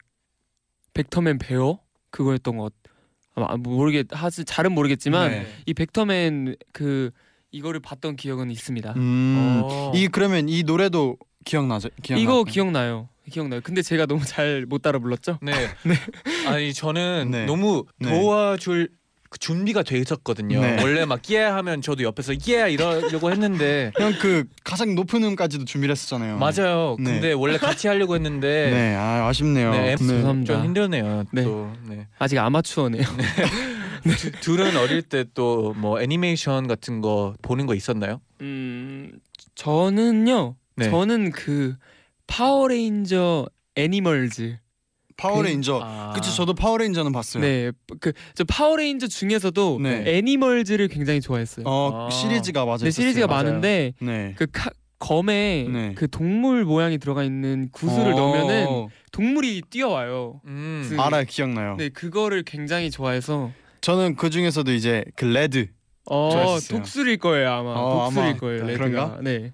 [0.94, 1.78] 백터맨 배어
[2.10, 2.72] 그거였던 것
[3.34, 5.46] 아마 모르겠 하지 잘은 모르겠지만 네.
[5.66, 7.10] 이 백터맨 그
[7.50, 8.94] 이거를 봤던 기억은 있습니다.
[8.96, 9.92] 음, 어.
[9.94, 11.88] 이 그러면 이 노래도 기억나죠?
[12.02, 12.22] 기억나?
[12.22, 13.08] 이거 기억나요.
[13.30, 13.60] 기억나요.
[13.62, 15.38] 근데 제가 너무 잘 못 따라 불렀죠?
[15.42, 15.52] 네.
[16.46, 17.46] 아니 저는 네.
[17.46, 18.10] 너무 네.
[18.10, 18.90] 도와줄
[19.30, 20.60] 그 준비가 돼 있었거든요.
[20.60, 20.80] 네.
[20.82, 26.38] 원래 막 예 하면 저도 옆에서 예 이러려고 했는데 형그 가장 높은 음까지도 준비를 했었잖아요.
[26.38, 26.96] 맞아요.
[27.00, 27.12] 네.
[27.12, 29.70] 근데 원래 같이 하려고 했는데 네, 아 아쉽네요.
[29.72, 30.54] 네, 죄송합니다.
[30.54, 31.24] 좀 힘드네요.
[31.32, 31.42] 네.
[31.44, 32.06] 또 네.
[32.18, 33.02] 아직 아마추어네요.
[34.18, 38.20] 두- 둘은 어릴 때 또 뭐 애니메이션 같은 거 보는 거 있었나요?
[38.42, 39.12] 음
[39.54, 40.54] 저는요.
[40.76, 40.90] 네.
[40.90, 41.76] 저는 그
[42.26, 44.58] 파워레인저 애니멀즈.
[45.16, 45.80] 파워레인저.
[45.82, 46.12] 아.
[46.14, 47.42] 그쵸, 저도 파워레인저는 봤어요.
[47.42, 47.70] 네.
[48.00, 50.02] 그 저 파워레인저 중에서도 네.
[50.18, 51.64] 애니멀즈를 굉장히 좋아했어요.
[51.66, 52.10] 어 아.
[52.10, 52.78] 시리즈가 맞아요.
[52.78, 53.44] 네, 시리즈가 맞아요.
[53.44, 54.34] 많은데 네.
[54.36, 55.92] 그 카, 검에 네.
[55.94, 60.40] 그 동물 모양이 들어가 있는 구슬을 어, 넣으면은 동물이 뛰어와요.
[60.46, 60.86] 음.
[60.90, 61.76] 그- 알아요, 기억나요.
[61.76, 65.68] 네, 그거를 굉장히 좋아해서 저는 그 중에서도 이제 그 red.
[66.10, 66.58] 어.
[66.68, 69.20] 독수리일 거예요 아마 어, 독수리일 아마 거예요 red가 그런가?
[69.22, 69.52] 네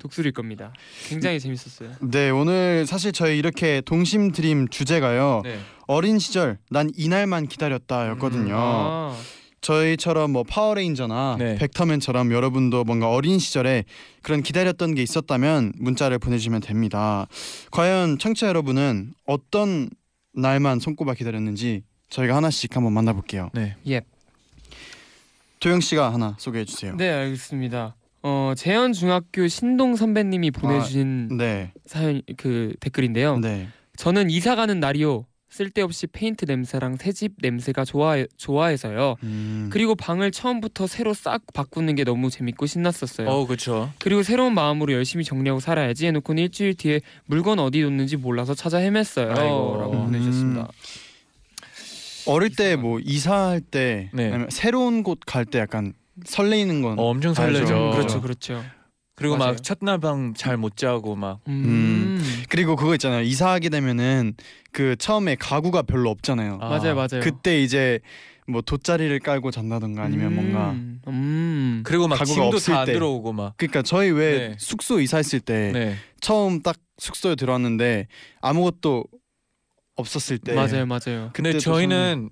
[0.00, 0.72] 독수리일 겁니다
[1.08, 5.42] 굉장히 재밌었어요 네, 오늘 사실 저희 이렇게 동심 DREAM 주제가요.
[5.44, 5.58] 네.
[5.86, 8.54] 어린 시절 난 이날만 기다렸다였거든요.
[8.56, 9.16] 아,
[9.60, 11.56] 저희처럼 뭐 파워레인저나 네.
[11.56, 13.84] 벡터맨처럼 여러분도 뭔가 어린 시절에
[14.22, 17.26] 그런 기다렸던 게 있었다면 문자를 보내주시면 됩니다.
[17.70, 19.90] 과연 청취자 여러분은 어떤
[20.32, 23.50] 날만 손꼽아 기다렸는지 저희가 하나씩 한번 만나볼게요.
[23.52, 23.76] 네.
[23.88, 24.02] 예.
[25.60, 26.94] 도영 씨가 하나 소개해 주세요.
[26.96, 33.68] 네 알겠습니다 어 재현 중학교 신동 선배님이 보내주신 네, 사연 그 댓글인데요 네.
[33.96, 40.86] 저는 이사 가는 날이요 쓸데없이 페인트 냄새랑 새집 냄새가 좋아 좋아해서요 음, 그리고 방을 처음부터
[40.86, 43.90] 새로 싹 바꾸는 게 너무 재밌고 신났었어요 어 그렇죠.
[43.98, 49.30] 그리고 새로운 마음으로 열심히 정리하고 살아야지 해놓고는 일주일 뒤에 물건 어디 뒀는지 몰라서 찾아 헤맸어요.
[49.30, 49.76] 아이고.
[49.80, 50.04] 라고 음.
[50.04, 50.68] 보내주셨습니다.
[52.26, 54.46] 어릴 때 뭐 이사할 때 네.
[54.50, 57.34] 새로운 곳 갈 때 약간 설레이는 건 어, 엄청.
[57.34, 57.90] 설레죠.
[57.92, 58.64] 그렇죠, 그렇죠.
[59.16, 59.52] 그리고 맞아요.
[59.52, 62.22] 막 첫날 밤 잘 못 자고 막 음.
[62.48, 63.20] 그리고 그거 있잖아요.
[63.22, 64.34] 이사하게 되면은
[64.72, 66.58] 그 처음에 가구가 별로 없잖아요.
[66.60, 66.68] 아.
[66.70, 67.20] 맞아요, 맞아요.
[67.22, 68.00] 그때 이제
[68.48, 71.00] 뭐 돗자리를 깔고 잔다던가 아니면 뭔가 음.
[71.06, 71.82] 음.
[71.84, 72.92] 그리고 막 가구가 짐도 없을 다안 때.
[72.94, 74.56] 들어오고 막 그러니까 저희 왜 네.
[74.58, 75.96] 숙소 이사했을 때 네.
[76.20, 78.08] 처음 딱 숙소에 들어왔는데
[78.40, 79.04] 아무것도
[79.96, 81.30] 없었을 때 맞아요, 맞아요.
[81.34, 82.30] 근데 저희는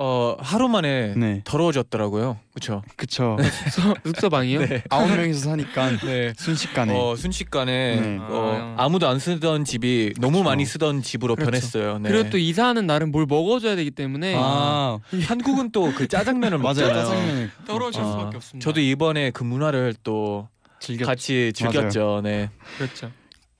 [0.00, 2.38] 어 하루 만에 네 더러워졌더라고요.
[2.54, 2.82] 그렇죠.
[2.96, 3.36] 그쵸
[3.72, 4.60] 숙소, 숙소 방이요?
[4.66, 4.82] 네.
[4.90, 6.32] 아홉 명이서 사니까 네.
[6.36, 8.18] 순식간에 어 순식간에 네.
[8.20, 8.84] 어, 아.
[8.84, 10.48] 아무도 안 쓰던 집이 너무 그렇죠.
[10.48, 11.50] 많이 쓰던 집으로 그렇죠.
[11.50, 11.98] 변했어요.
[11.98, 12.10] 네.
[12.10, 16.94] 그리고 또 이사하는 날은 뭘 먹어줘야 되기 때문에 아 한국은 또 그 짜장면을 맞아요 먹잖아요.
[17.04, 18.64] 짜장면을 떨어질 아, 수밖에 없습니다.
[18.64, 22.20] 저도 이번에 그 문화를 또 즐겼 같이 즐겼죠.
[22.22, 22.50] 네.
[22.76, 23.10] 그렇죠.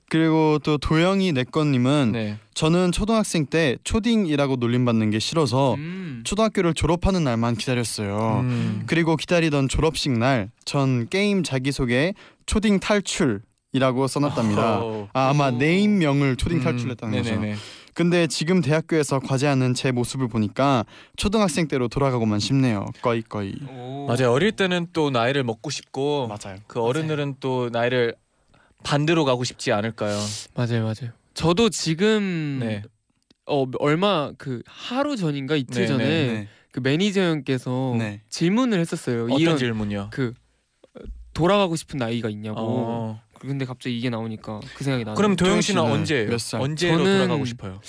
[0.09, 2.37] 그리고 또 도영이 내꺼님은 네.
[2.53, 6.21] 저는 초등학생 때 초딩이라고 놀림받는 게 싫어서 음.
[6.25, 8.39] 초등학교를 졸업하는 날만 기다렸어요.
[8.43, 8.83] 음.
[8.87, 12.13] 그리고 기다리던 졸업식 날 전 게임 자기소개에
[12.45, 13.41] 초딩 탈출
[13.71, 14.79] 이라고 써놨답니다.
[14.81, 15.07] 어.
[15.13, 15.51] 아, 아마 오.
[15.51, 17.35] 네임명을 초딩 음, 탈출했다는 거죠.
[17.35, 17.55] 네네네.
[17.93, 20.85] 근데 지금 대학교에서 과제하는 제 모습을 보니까
[21.17, 22.85] 초등학생 때로 돌아가고만 싶네요.
[23.01, 23.53] 꺼이 꺼이.
[23.69, 24.05] 오.
[24.07, 24.31] 맞아요.
[24.31, 26.59] 어릴 때는 또 나이를 먹고 싶고 맞아요.
[26.67, 28.15] 그 어른들은 또 나이를
[28.83, 30.17] 반대로 가고 싶지 않을까요?
[30.55, 31.11] 맞아요, 맞아요.
[31.33, 32.81] 저도 지금 네.
[33.45, 36.47] 어 얼마 그 하루 전인가 이틀 네, 전에 네.
[36.71, 38.21] 그 매니저 형께서 네.
[38.29, 39.25] 질문을 했었어요.
[39.25, 40.09] 어떤 이런 질문이요?
[40.11, 40.33] 그
[40.95, 40.99] 어,
[41.33, 42.57] 돌아가고 싶은 나이가 있냐고.
[42.59, 43.21] 어.
[43.39, 45.15] 근데 갑자기 이게 나오니까 그 생각이 나네요.
[45.15, 46.29] 그럼 도영 씨는 언제예요?
[46.29, 46.61] 몇 살?
[46.61, 47.79] 언제로 저는- 돌아가고 싶어요?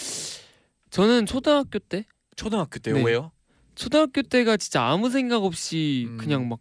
[0.91, 2.05] 저는 초등학교 때
[2.37, 2.95] 초등학교 때요.
[2.97, 3.03] 네.
[3.05, 3.33] 왜요?
[3.75, 6.17] 초등학교 때가 진짜 아무 생각 없이 음.
[6.19, 6.59] 그냥 막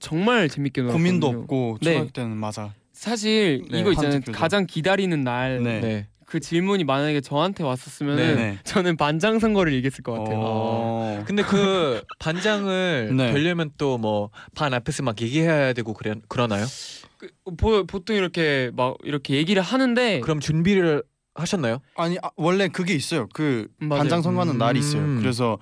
[0.00, 1.02] 정말 재밌게 놀았거든요.
[1.10, 1.90] 고민도 없고 네.
[1.92, 2.74] 초등학교 때는 맞아.
[2.98, 4.20] 사실 네, 이거 있잖아요.
[4.32, 5.80] 가장 기다리는 날그 네.
[5.80, 6.08] 네.
[6.40, 8.58] 질문이 만약에 저한테 왔었으면 네, 은 네.
[8.64, 10.36] 저는 반장 선거를 이겼을 것 같아요.
[10.40, 11.22] 어.
[11.24, 13.32] 근데 그 반장을 네.
[13.32, 16.66] 되려면 또 뭐 반 앞에서 막 얘기해야 되고 그래 그러나요?
[17.18, 21.04] 그, 보, 보통 이렇게 막 이렇게 얘기를 하는데 그럼 준비를
[21.36, 21.78] 하셨나요?
[21.96, 23.28] 아니 아, 원래 그게 있어요.
[23.32, 24.00] 그 맞아요.
[24.00, 24.58] 반장 선거하는 음.
[24.58, 25.02] 날이 있어요.
[25.20, 25.58] 그래서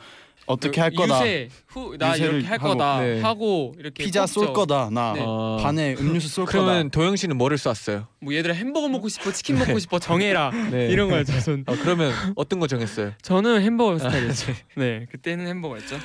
[0.47, 1.17] 어떻게 할 거다.
[1.21, 3.21] 유세 후나 유세를 이렇게 할 하고, 거다 네.
[3.21, 4.53] 하고 이렇게 피자 쏠 뽑죠.
[4.53, 4.91] 거다.
[4.91, 5.23] 나 네.
[5.25, 5.59] 어.
[5.63, 6.59] 반에 음료수 쏠 거다.
[6.59, 8.07] 그러면 도영 씨는 뭐를 쐈어요?
[8.21, 10.89] 뭐 얘들아 햄버거 먹고 싶어 치킨 먹고 싶어 정해라 네.
[10.89, 11.41] 이런 거였죠.
[11.41, 13.13] 전 어, 그러면 어떤 거 정했어요?
[13.23, 14.53] 저는 햄버거 스타일이었죠.
[14.77, 15.97] 네 그때는 햄버거였죠.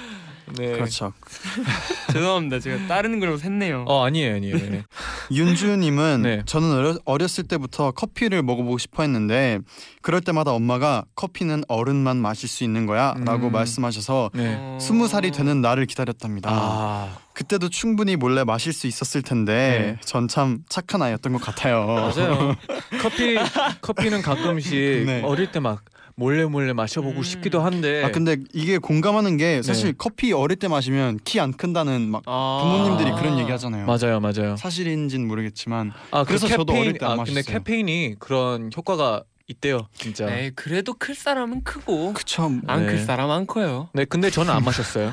[0.57, 0.71] 네.
[0.73, 1.13] 그렇죠.
[2.13, 2.59] 죄송합니다.
[2.59, 3.85] 제가 다른 걸로 샜네요.
[3.87, 4.57] 어 아니에요 아니에요.
[4.57, 4.83] 네.
[5.31, 6.41] 윤주님은 네.
[6.45, 9.59] 저는 어렸을 때부터 커피를 먹어보고 싶어했는데
[10.01, 13.51] 그럴 때마다 엄마가 커피는 어른만 마실 수 있는 거야라고 음.
[13.51, 14.55] 말씀하셔서 네.
[14.57, 14.77] 어.
[14.81, 16.49] 스무 살이 되는 날을 기다렸답니다.
[16.51, 21.85] 아 그때도 충분히 몰래 마실 수 있었을 텐데 전 참 착한 아이였던 것 같아요.
[21.85, 22.55] 맞아요.
[23.01, 23.35] 커피
[23.81, 24.73] 커피는 가끔씩
[25.05, 25.21] 네.
[25.23, 25.83] 어릴 때 막
[26.15, 27.23] 몰래 몰래 마셔보고 음.
[27.23, 28.03] 싶기도 한데.
[28.03, 29.93] 아 근데 이게 공감하는 게 사실 네.
[29.97, 32.59] 커피 어릴 때 마시면 키 안 큰다는 막 아.
[32.61, 33.85] 부모님들이 그런 얘기 하잖아요.
[33.87, 34.55] 맞아요 맞아요.
[34.57, 37.57] 사실인지는 모르겠지만 아 그래서 그 저도 캐페인, 어릴 때 안 아 근데 마셨어요.
[37.57, 40.25] 캐페인이 그런 효과가 있대요 진짜.
[40.25, 40.35] 네.
[40.35, 42.43] 네 그래도 클 사람은 크고 그쵸.
[42.67, 43.03] 안 클 네.
[43.05, 43.89] 사람 안 커요.
[44.09, 45.11] 근데 저는 안 마셨어요.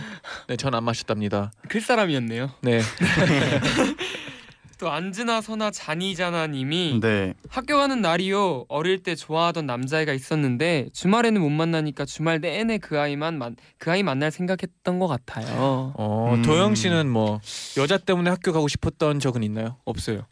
[0.48, 1.50] 네 저는 안 마셨답니다.
[1.68, 2.50] 클 사람이었네요.
[2.62, 2.80] 네.
[4.78, 7.34] 또 안즈나 서나 잔이잖아님이 네.
[7.48, 8.66] 학교 가는 날이요.
[8.68, 14.04] 어릴 때 좋아하던 남자애가 있었는데 주말에는 못 만나니까 주말 내내 그 아이만 만, 그 아이
[14.04, 15.92] 만날 생각했던 것 같아요.
[15.96, 16.42] 어 음.
[16.42, 17.40] 도영 씨는 뭐
[17.76, 19.78] 여자 때문에 학교 가고 싶었던 적은 있나요?
[19.84, 20.26] 없어요.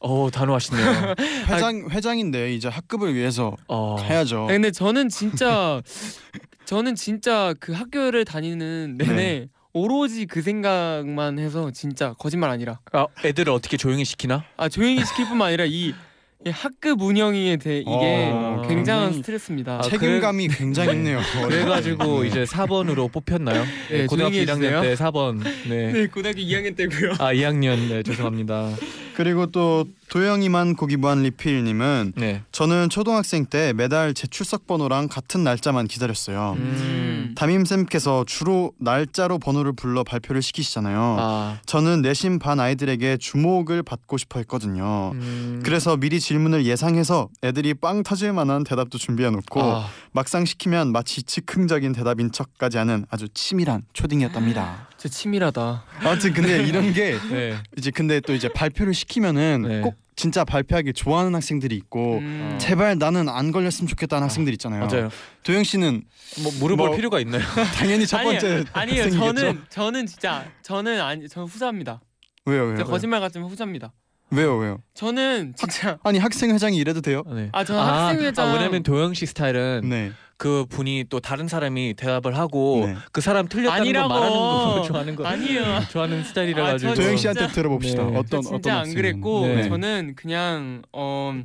[0.00, 1.14] 어 단호하시네요.
[1.48, 3.96] 회장 회장인데 이제 학급을 위해서 어.
[4.00, 4.44] 해야죠.
[4.44, 5.82] 아, 근데 저는 진짜
[6.64, 13.52] 저는 진짜 그 학교를 다니는 내내 오로지 그 생각만 해서 진짜 거짓말 아니라 아, 애들을
[13.52, 14.44] 어떻게 조용히 시키나?
[14.56, 15.92] 아 조용히 시킬 뿐만 아니라 이,
[16.46, 19.78] 이 학급 운영에 대해 이게 어, 굉장한 굉장히 스트레스입니다.
[19.78, 21.20] 아, 책임감이 굉장히 있네요.
[21.46, 22.28] 그래가지고 네.
[22.28, 23.64] 이제 4번으로 뽑혔나요?
[23.90, 24.82] 네, 고등학교 조용히 1학년 해주세요.
[24.82, 25.44] 때 4번.
[25.68, 25.92] 네.
[25.92, 27.12] 네 고등학교 2학년 때고요.
[27.18, 28.70] 아 2학년 네 죄송합니다.
[29.16, 32.42] 그리고 또 도영이만 고기 무한 리필님은 네.
[32.52, 36.54] 저는 초등학생 때 매달 제 출석 번호랑 같은 날짜만 기다렸어요.
[36.58, 37.34] 음.
[37.36, 41.16] 담임 쌤께서 주로 날짜로 번호를 불러 발표를 시키시잖아요.
[41.18, 45.12] 아 저는 내신 반 아이들에게 주목을 받고 싶어 했거든요.
[45.14, 45.62] 음.
[45.64, 51.22] 그래서 미리 질문을 예상해서 애들이 빵 터질 만한 대답도 준비해 놓고 아, 막상 시키면 마치
[51.22, 54.89] 즉흥적인 대답인 척까지 하는 아주 치밀한 초딩이었답니다.
[55.00, 55.84] 진짜 치밀하다.
[56.04, 57.56] 아무튼 근데 이런 게 네.
[57.78, 59.80] 이제 근데 또 이제 발표를 시키면은 네.
[59.80, 62.58] 꼭 진짜 발표하기 좋아하는 학생들이 있고 음.
[62.60, 64.86] 제발 나는 안 걸렸으면 좋겠다는 학생들 있잖아요.
[64.86, 65.08] 맞아요.
[65.42, 66.02] 도영 씨는
[66.42, 67.40] 뭐 물어볼 뭐- 필요가 있나요?
[67.78, 68.64] 당연히 첫 번째 아니에요.
[68.74, 69.02] 아니에요.
[69.04, 69.34] 학생이겠죠?
[69.34, 72.02] 저는 저는 진짜 저는 아니 저는 후자입니다.
[72.44, 72.84] 왜요 왜요?
[72.84, 73.94] 거짓말 같지만 후자입니다.
[74.32, 74.82] 왜요 왜요?
[74.92, 77.22] 저는 진짜 아니 학생 회장이 이래도 돼요?
[77.34, 77.48] 네.
[77.52, 80.12] 아 저는 학생 회장 아, 왜냐면 도영 씨 스타일은 네.
[80.40, 82.96] 그 분이 또 다른 사람이 대답을 하고 네.
[83.12, 84.08] 그 사람 틀렸다는 아니라고.
[84.08, 85.80] 거 말하는 거 좋아하는 거 아니에요.
[85.90, 88.04] 좋아하는 스타일이라 아, 가지고 저 도영 진짜- 씨한테 들어봅시다.
[88.10, 88.16] 네.
[88.16, 88.94] 어떤 진짜 어떤 안.
[88.94, 89.68] 그랬고 네.
[89.68, 91.38] 저는 그냥 어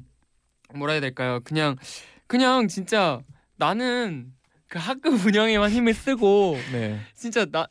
[0.73, 1.41] 뭐라 해야 될까요?
[1.43, 1.75] 그냥
[2.27, 3.19] 그냥 진짜
[3.57, 4.27] 나는
[4.69, 6.97] 그 학급 운영에만 힘을 쓰고 네.
[7.15, 7.67] 진짜 나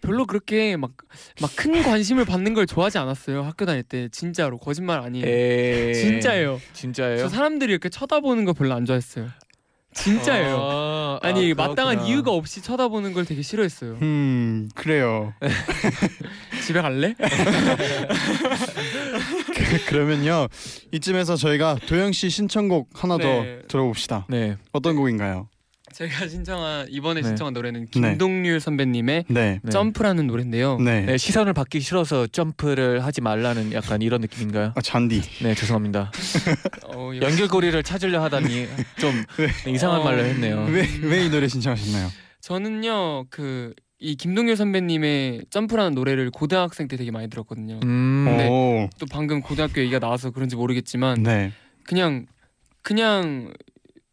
[0.00, 0.92] 별로 그렇게 막
[1.40, 5.94] 막 큰 관심을 받는 걸 좋아하지 않았어요 학교 다닐 때 진짜로 거짓말 아니에요 에이.
[5.94, 7.16] 진짜예요 진짜예요?
[7.18, 9.26] 저 사람들이 이렇게 쳐다보는 거 별로 안 좋아했어요
[10.02, 12.06] 진짜예요 아, 아니 아, 마땅한 그렇구나.
[12.08, 15.32] 이유가 없이 쳐다보는 걸 되게 싫어했어요 음 그래요.
[16.64, 17.14] 집에 갈래?
[19.88, 20.48] 그러면요
[20.92, 23.22] 이쯤에서 저희가 도영 씨 신청곡 하나 네.
[23.22, 24.26] 더 들어봅시다.
[24.28, 24.56] 네.
[24.72, 25.48] 어떤 곡인가요?
[25.92, 27.28] 제가 신청한 이번에 네.
[27.28, 29.60] 신청한 노래는 김동률 선배님의 네.
[29.62, 29.70] 네.
[29.70, 30.78] 점프라는 노래인데요.
[30.78, 31.02] 네.
[31.02, 34.72] 네, 시선을 받기 싫어서 점프를 하지 말라는 약간 이런 느낌인가요?
[34.76, 35.20] 아 잔디.
[35.42, 36.12] 네, 죄송합니다.
[36.94, 38.66] 어, 연결고리를 찾으려 하다니
[38.98, 39.24] 좀
[39.66, 40.66] 이상한 어, 말로 했네요.
[40.70, 42.08] 왜 왜 이 노래 신청하셨나요?
[42.40, 47.80] 저는요 그 이 김동률 선배님의 점프라는 노래를 고등학생 때 되게 많이 들었거든요.
[47.82, 48.46] 음, 네.
[48.48, 48.88] 오.
[49.00, 51.50] 또 방금 고등학교 얘기가 나와서 그런지 모르겠지만 네.
[51.82, 52.26] 그냥
[52.82, 53.52] 그냥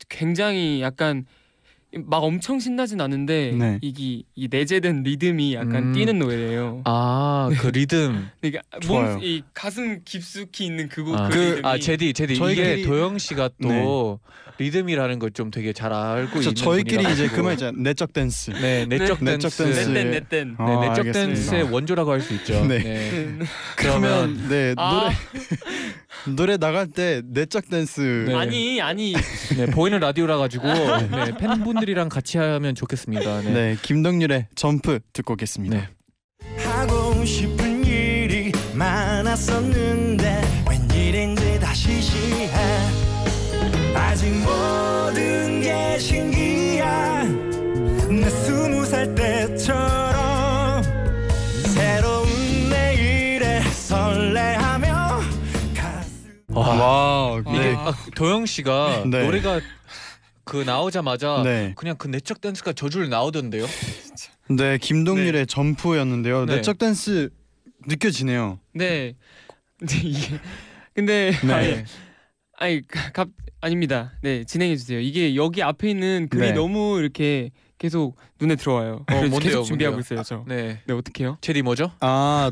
[0.10, 1.26] 굉장히 약간
[2.04, 3.80] 막 엄청 신나진 않은데 네.
[3.82, 5.94] 이게 이 내재된 리듬이 약간 음.
[5.94, 6.82] 뛰는 노래예요.
[6.86, 8.28] 아, 그 리듬.
[8.42, 9.14] 그러니까 좋아요.
[9.16, 13.18] 몸, 이 가슴 깊숙이 있는 그곳 아, 그, 리듬이 아 제디 제디 저희끼리- 이게 도영
[13.18, 14.20] 씨가 또
[14.58, 17.28] 리듬이라는 걸 좀 되게 잘 알고 저 있는 저희끼리 이제.
[17.28, 17.74] 그말 있잖아요.
[17.82, 18.52] 내적 댄스.
[18.52, 19.62] 네 내적 네, 댄스.
[19.64, 20.48] 내댄 내댄.
[20.58, 21.12] 네 아, 내적.
[21.12, 22.66] 댄스의 원조라고 할 수 있죠.
[22.66, 22.80] 네.
[22.80, 23.40] 네.
[23.76, 25.12] 그러면 네 아,
[26.26, 28.26] 노래 노래 나갈 때 내적 댄스.
[28.30, 28.34] 네.
[28.36, 29.14] 아니 아니
[29.58, 33.42] 네, 보이는 라디오라 가지고 네, 팬분들이랑 같이 하면 좋겠습니다.
[33.42, 33.52] 네.
[33.52, 33.78] 네.
[33.82, 35.76] 김동률의 점프 듣고 오겠습니다.
[35.76, 35.90] 네.
[36.64, 40.42] 하고 싶은 일이 많았었는데
[44.26, 47.50] 아직 모든 게 신기한
[48.10, 50.82] 내 스무 살 때처럼
[51.68, 52.28] 새로운
[52.70, 55.20] 내일에 설레하며
[55.76, 57.40] 가슴 와.
[57.46, 59.24] 이게 이게 아, 도영 씨가 네.
[59.26, 59.62] 노래가
[60.44, 61.74] 그 나오자마자 네.
[61.76, 63.68] 그냥 그 내적 댄스가 저줄 나오던데요.
[64.50, 66.46] 네 김동률의 점프였는데요.
[66.46, 66.56] 네.
[66.56, 67.30] 내적 댄스
[67.86, 68.60] 느껴지네요.
[68.74, 69.14] 네.
[69.78, 70.40] 근데 이게
[70.96, 71.54] 근데 네.
[71.54, 71.84] 아니,
[72.58, 73.28] 아니 갑
[73.62, 74.12] 아닙니다.
[74.22, 75.00] 네 진행해 주세요.
[75.00, 76.52] 이게 여기 앞에 있는 글이 네.
[76.54, 79.04] 너무 이렇게 계속 눈에 들어와요.
[79.08, 80.20] 그래서 뭔데요, 계속 준비하고 뭔데요?
[80.22, 80.24] 있어요.
[80.24, 80.46] 저.
[80.48, 80.80] 네.
[80.86, 81.38] 네 어떡해요?
[81.42, 81.92] 제디 뭐죠?
[82.00, 82.50] 아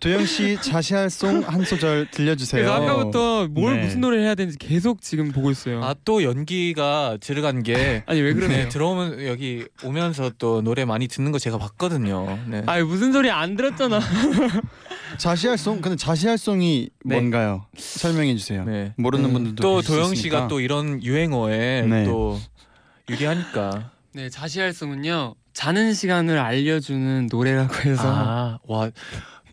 [0.00, 2.62] 도영 씨 자시할 송 한 소절 들려주세요.
[2.62, 3.84] 그래서 아까부터 뭘 네.
[3.84, 5.82] 무슨 노래를 해야 되는지 계속 지금 보고 있어요.
[5.82, 8.64] 아 또 연기가 들어간 게 아니 왜 그러세요?
[8.64, 12.38] 네, 들어오면 여기 오면서 또 노래 많이 듣는 거 제가 봤거든요.
[12.48, 12.62] 네.
[12.66, 13.98] 아니 무슨 소리 안 들었잖아.
[15.18, 17.16] 자시할 송 근데 자시할 송이 네.
[17.16, 17.66] 뭔가요?
[17.76, 18.64] 설명해 주세요.
[18.64, 18.92] 네.
[18.96, 20.14] 모르는 음, 분들도 또 도영.
[20.14, 22.04] 씨가 또 이런 유행어에 네.
[22.04, 22.38] 또
[23.08, 23.92] 유리하니까.
[24.12, 28.90] 네 자시할송은요 자는 시간을 알려주는 노래라고 해서 아, 와,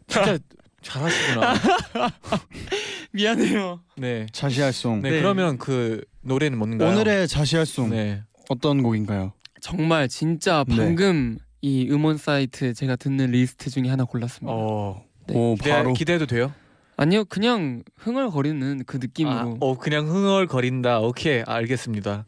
[0.07, 0.37] 진짜
[0.81, 1.53] 잘하시구나.
[3.11, 3.81] 미안해요.
[3.97, 4.25] 네.
[4.31, 5.19] 자시할 송 네, 네.
[5.21, 6.89] 그러면 그 노래는 뭔가요?
[6.89, 8.23] 오늘의 자시할 송 네.
[8.49, 9.33] 어떤 곡인가요?
[9.61, 10.75] 정말 진짜 네.
[10.75, 14.53] 방금 이 음원 사이트 제가 듣는 리스트 중에 하나 골랐습니다.
[14.53, 15.03] 어.
[15.27, 15.33] 네.
[15.35, 16.53] 오 기대, 바로 기대해도 돼요?
[16.97, 20.99] 아니요 그냥 흥얼거리는 그 느낌으로 아, 어, 그냥 흥얼거린다.
[20.99, 22.25] 오케이, 알겠습니다.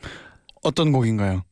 [0.63, 1.43] 어떤 곡인가요?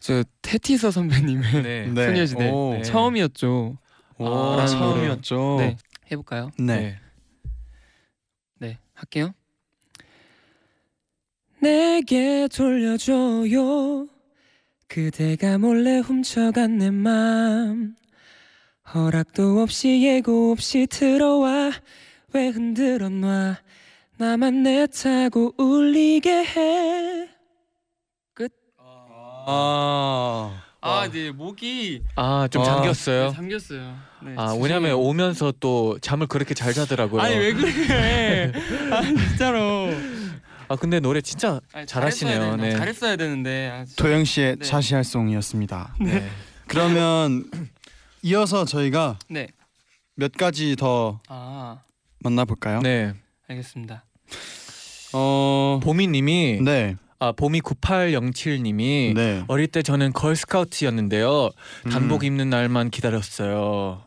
[0.00, 1.86] 저 테티서 선배님의 네.
[1.92, 2.06] 네.
[2.06, 2.74] 소녀시대 오.
[2.74, 2.82] 네.
[2.82, 3.78] 처음이었죠.
[4.18, 5.56] 오, 아, 처음이었죠.
[5.58, 5.76] 네
[6.10, 6.50] 해볼까요?
[6.58, 6.98] 네.
[8.58, 9.32] 네 할게요.
[11.60, 14.08] 내게 돌려줘요.
[14.86, 17.97] 그대가 몰래 훔쳐간 내 맘.
[18.94, 21.72] 허락도 없이 예고 없이 들어와
[22.32, 23.58] 왜 흔들어 놔
[24.16, 27.28] 나만 내 타고 울리게 해.
[29.50, 30.62] 아.
[30.82, 32.64] 아, 네 목이 아, 좀 아.
[32.66, 33.32] 잠겼어요.
[33.32, 33.96] 잠겼어요.
[34.22, 34.62] 네, 아, 죄송해요.
[34.62, 37.22] 왜냐면 오면서 또 잠을 그렇게 잘 자더라고요.
[37.22, 38.52] 아니 왜 그래?
[38.92, 39.90] 아 진짜로.
[40.68, 42.56] 아, 근데 노래 진짜 아니, 잘하시네요.
[42.56, 42.72] 네.
[42.72, 43.70] 잘했어야 되는데.
[43.72, 44.02] 아, 진짜.
[44.02, 44.64] 도영 씨의 네.
[44.64, 45.94] 자시할 송이었습니다.
[46.00, 46.28] 네.
[46.66, 47.44] 그러면
[48.22, 49.48] 이어서 저희가 네.
[50.14, 51.78] 몇 가지 더 아
[52.20, 52.80] 만나볼까요?
[52.80, 53.14] 네.
[53.48, 54.04] 알겠습니다.
[55.12, 55.80] 어.
[55.82, 56.96] 보미 님이 네.
[57.20, 59.42] 아, 보미 9807 님이 네.
[59.48, 61.50] 어릴 때 저는 걸스카우트였는데요.
[61.90, 62.26] 단복 음.
[62.26, 64.02] 입는 날만 기다렸어요.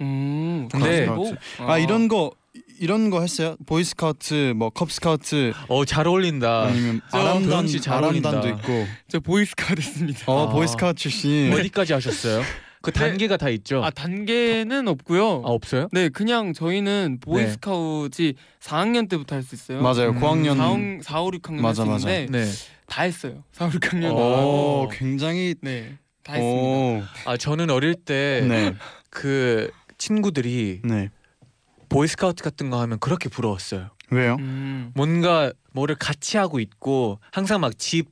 [0.00, 0.68] 음.
[0.70, 1.34] 근데- 그래가지고?
[1.66, 2.30] 아 이런 거
[2.78, 3.56] 이런 거 했어요?
[3.64, 6.64] 보이스카우트, 뭐 컵스카우트 어, 잘 어울린다.
[6.64, 8.60] 아니면 저 아람단 도영 씨잘 아람단도 어울린다.
[8.60, 8.86] 있고.
[9.08, 10.24] 저 보이스카우트 됐습니다.
[10.26, 10.52] 어 아.
[10.52, 11.52] 보이스카우트 출신.
[11.54, 12.42] 어디까지 하셨어요?
[12.86, 13.00] 그 네.
[13.00, 13.82] 단계가 다 있죠?
[13.84, 15.42] 아 단계는 없고요.
[15.44, 15.88] 아, 없어요?
[15.90, 19.82] 네, 그냥 저희는 보이스카우트 4학년 때부터 할 수 있어요.
[19.82, 20.10] 맞아요.
[20.10, 20.20] 음.
[20.20, 20.56] 9학년.
[20.56, 22.50] 4, 5, 4, 5, 6학년 맞아, 할수 있는데 네.
[22.86, 23.42] 다 했어요.
[23.52, 24.12] 4, 5, 6학년.
[24.14, 24.88] 오, 어.
[24.92, 26.60] 굉장히 네, 다 했습니다.
[26.62, 27.02] 오.
[27.24, 29.68] 아, 저는 어릴 때그 네.
[29.98, 31.10] 친구들이 네.
[31.88, 33.90] 보이스카우트 같은 거 하면 그렇게 부러웠어요.
[34.10, 34.36] 왜요?
[34.38, 34.92] 음.
[34.94, 38.06] 뭔가 뭐를 같이 하고 있고 항상 막 집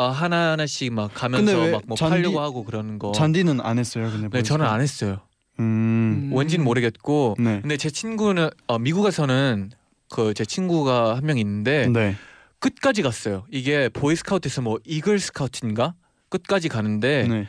[0.00, 3.12] 아, 하나 하나씩 막 가면서 왜막뭐 잔디- 팔려고 하고 그러는 거.
[3.12, 4.28] 잔디는 안 했어요, 근데.
[4.28, 5.18] 네, 저는 안 했어요.
[5.58, 6.30] 음.
[6.32, 6.36] 음.
[6.36, 7.36] 왠지는 모르겠고.
[7.38, 7.60] 네.
[7.60, 9.70] 근데 제 친구는 어, 미국에서는
[10.08, 12.16] 그 제 친구가 한 명 있는데 네.
[12.58, 13.44] 끝까지 갔어요.
[13.50, 15.94] 이게 보이스카우트에서 뭐 이글 스카우트인가
[16.30, 17.46] 끝까지 가는데 네.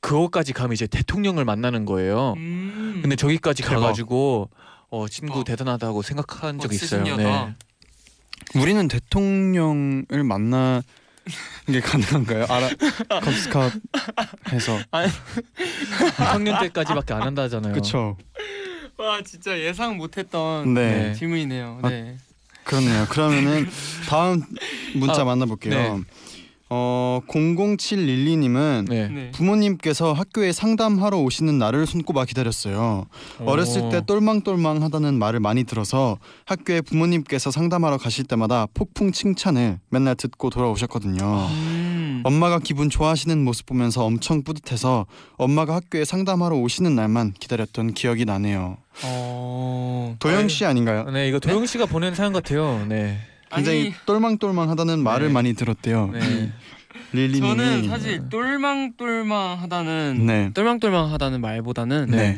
[0.00, 2.34] 그거까지 가면 이제 대통령을 만나는 거예요.
[2.36, 2.98] 음.
[3.02, 3.80] 근데 저기까지 대박.
[3.80, 4.50] 가가지고
[4.90, 5.44] 어 친구 어.
[5.44, 7.16] 대단하다고 생각한 적이 멋지신 있어요.
[7.16, 7.24] 네.
[7.24, 7.54] 여자.
[8.54, 10.82] 우리는 대통령을 만나
[11.68, 12.46] 이게 가능한가요?
[12.48, 12.68] 알아
[13.20, 13.72] 컵스캅
[14.52, 17.74] 해서 6학년 때까지밖에 안 한다잖아요.
[17.74, 18.16] 그쵸
[18.96, 21.08] 와 진짜 예상 못했던 네.
[21.08, 21.14] 네.
[21.14, 21.80] 질문이네요.
[21.82, 22.16] 아, 네.
[22.64, 23.06] 그렇네요.
[23.08, 23.68] 그러면은
[24.08, 24.42] 다음
[24.94, 25.74] 문자 아, 만나볼게요.
[25.74, 26.02] 네.
[26.70, 29.08] 어 00712님은 네.
[29.08, 29.30] 네.
[29.32, 33.06] 부모님께서 학교에 상담하러 오시는 날을 손꼽아 기다렸어요.
[33.44, 40.50] 어렸을 때 똘망똘망하다는 말을 많이 들어서 학교에 부모님께서 상담하러 가실 때마다 폭풍 칭찬을 맨날 듣고
[40.50, 41.48] 돌아오셨거든요.
[41.50, 42.22] 음.
[42.24, 45.06] 엄마가 기분 좋아하시는 모습 보면서 엄청 뿌듯해서
[45.36, 48.76] 엄마가 학교에 상담하러 오시는 날만 기다렸던 기억이 나네요.
[49.04, 50.16] 어.
[50.18, 51.04] 도영 씨 아닌가요?
[51.10, 52.84] 네 이거 도영 씨가 보낸 사연 같아요.
[52.88, 53.18] 네.
[53.54, 55.32] 굉장히 아니, 똘망똘망하다는 말을 네.
[55.32, 56.10] 많이 들었대요.
[56.12, 56.52] 네.
[57.12, 60.50] 릴리님이 저는 사실 똘망똘망하다는 네.
[60.54, 62.36] 똘망똘망하다는 말보다는 네.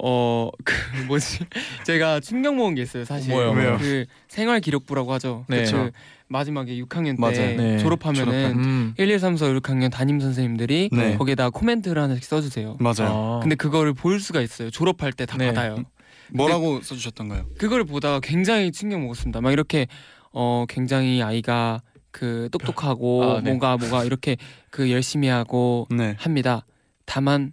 [0.00, 0.74] 어 그
[1.06, 1.40] 뭐지
[1.84, 3.50] 제가 충격 먹은 게 있어요 사실 뭐요?
[3.50, 3.76] 왜요?
[3.80, 5.64] 그 생활 기록부라고 하죠 네.
[5.70, 5.90] 그
[6.28, 7.56] 마지막에 6학년 때 맞아요.
[7.56, 7.78] 네.
[7.78, 8.94] 졸업하면은 음.
[8.98, 11.16] 1, 2, 3, 4, 6학년 담임 선생님들이 네.
[11.16, 13.38] 거기에다 코멘트를 하나씩 써주세요 맞아요.
[13.38, 13.40] 아.
[13.40, 15.46] 근데 그거를 볼 수가 있어요 졸업할 때다 네.
[15.48, 15.84] 받아요
[16.32, 17.46] 뭐라고 써주셨던가요?
[17.58, 19.86] 그거를 보다가 굉장히 충격 먹었습니다 막 이렇게
[20.32, 23.50] 어 굉장히 아이가 그 똑똑하고 아, 네.
[23.50, 24.36] 뭔가 뭐가 이렇게
[24.70, 26.16] 그 열심히 하고 네.
[26.18, 26.64] 합니다
[27.04, 27.52] 다만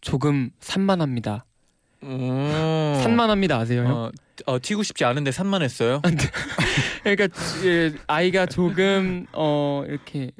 [0.00, 1.44] 조금 산만합니다
[2.02, 3.00] 음.
[3.02, 3.96] 산만합니다 아세요 형?
[3.96, 4.10] 어,
[4.46, 6.02] 어, 튀고 싶지 않은데 산만했어요.
[7.02, 7.28] 그러니까
[7.64, 10.32] 예, 아이가 조금 어 이렇게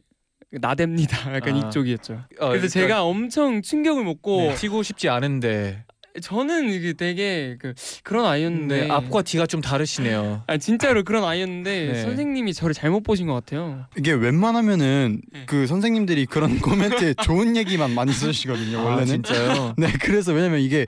[0.53, 1.35] 나댑니다.
[1.35, 1.68] 약간 아.
[1.68, 2.14] 이쪽이었죠.
[2.14, 5.85] 어, 그래서 그러니까, 제가 엄청 충격을 먹고 네, 튀고 싶지 않은데
[6.23, 10.43] 저는 이게 되게 그 그런 아이였는데 네, 앞과 뒤가 좀 다르시네요.
[10.47, 12.03] 아 진짜로 그런 아이였는데 네.
[12.03, 13.87] 선생님이 저를 잘못 보신 것 같아요.
[13.99, 15.43] 이게 웬만하면은 네.
[15.47, 18.79] 그 선생님들이 그런 코멘트에 좋은 얘기만 많이 쓰시거든요.
[18.79, 19.07] 아, 원래는.
[19.07, 19.75] 진짜요.
[19.77, 20.87] 네, 그래서 왜냐면 이게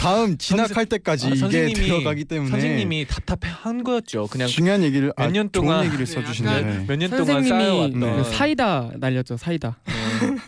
[0.00, 4.28] 다음 진학할 때까지 아, 이게 들어가기 때문에 선생님이 답답한 거였죠.
[4.28, 6.84] 그냥 중요한 얘기를 몇 아, 년 동안- 좋은 얘기를 네, 써주시네.
[6.86, 8.16] 몇년 동안 선생님이 쌓여왔던 네.
[8.16, 9.76] 그 사이다 날렸죠 사이다.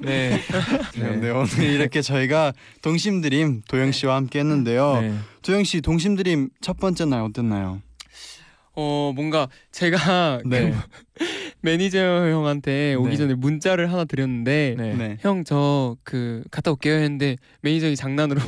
[0.01, 0.39] 네.
[0.97, 1.03] 네.
[1.03, 1.17] 네.
[1.17, 2.53] 네, 오늘 이렇게 저희가
[2.83, 5.01] 동심 DREAM 도영 씨와 함께 했는데요.
[5.01, 5.15] 네.
[5.43, 7.81] 도영 씨 동심 DREAM 첫 번째 날 어땠나요?
[8.75, 10.73] 어 뭔가 제가 네.
[11.15, 11.25] 그
[11.61, 11.99] 매니저
[12.31, 13.17] 형한테 오기 네.
[13.17, 14.95] 전에 문자를 하나 드렸는데 네.
[14.95, 15.17] 네.
[15.21, 18.41] 형저 그 갔다 올게요 했는데 매니저 형이 장난으로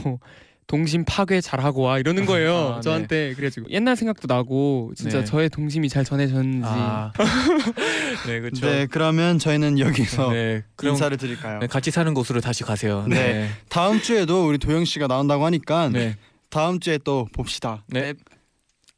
[0.66, 5.24] 동심 파괴 잘하고 와 이러는 거예요 아, 저한테 그래가지고 옛날 생각도 나고 진짜 네.
[5.24, 7.12] 저의 동심이 잘 전해졌는지 아.
[8.26, 8.66] 네, 그렇죠.
[8.66, 10.62] 네, 그러면 저희는 여기서 네.
[10.76, 11.58] 그럼 인사를 드릴까요?
[11.58, 13.06] 네, 같이 사는 곳으로 다시 가세요.
[13.08, 13.50] 네.
[13.68, 16.16] 다음 주에도 우리 도영 씨가 나온다고 하니까 네.
[16.48, 17.84] 다음 주에 또 봅시다.
[17.88, 18.14] 네.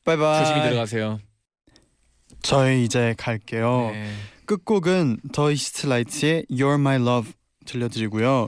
[0.05, 0.45] bye bye.
[0.45, 1.19] 조심히 들어가세요.
[2.43, 3.91] 저희 이제 갈게요.
[3.93, 4.12] 네.
[4.45, 7.33] 끝곡은 The East Light의 You're My Love
[7.64, 8.47] 들려드리고요.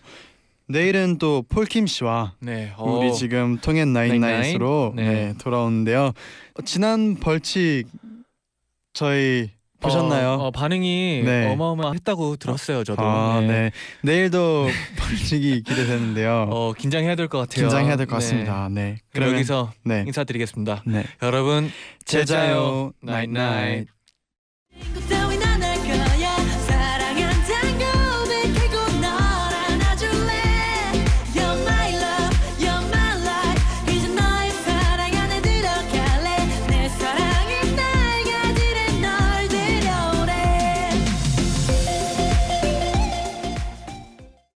[0.68, 2.72] 내일은 또 폴킴 씨와 네.
[2.78, 5.02] 우리 어, 지금 통엔 나인나잇으로 네.
[5.02, 6.12] 네, 돌아오는데요.
[6.54, 7.86] 어, 지난 벌칙
[8.92, 9.50] 저희
[9.80, 10.30] 보셨나요?
[10.30, 11.46] 어, 어, 반응이 네.
[11.52, 13.00] 어마어마했다고 들었어요, 저도.
[13.02, 13.70] 아, 네.
[14.02, 14.66] 내일도
[14.98, 16.48] 벌칙이 기대되는데요.
[16.50, 17.64] 어, 긴장해야 될 것 같아요.
[17.66, 18.24] 긴장해야 될것 네.
[18.24, 18.68] 같습니다.
[18.70, 18.96] 네.
[19.12, 20.04] 그럼 여기서 네.
[20.06, 20.82] 인사드리겠습니다.
[20.86, 21.04] 네.
[21.22, 21.70] 여러분
[22.04, 23.86] 제자요 나잇나잇.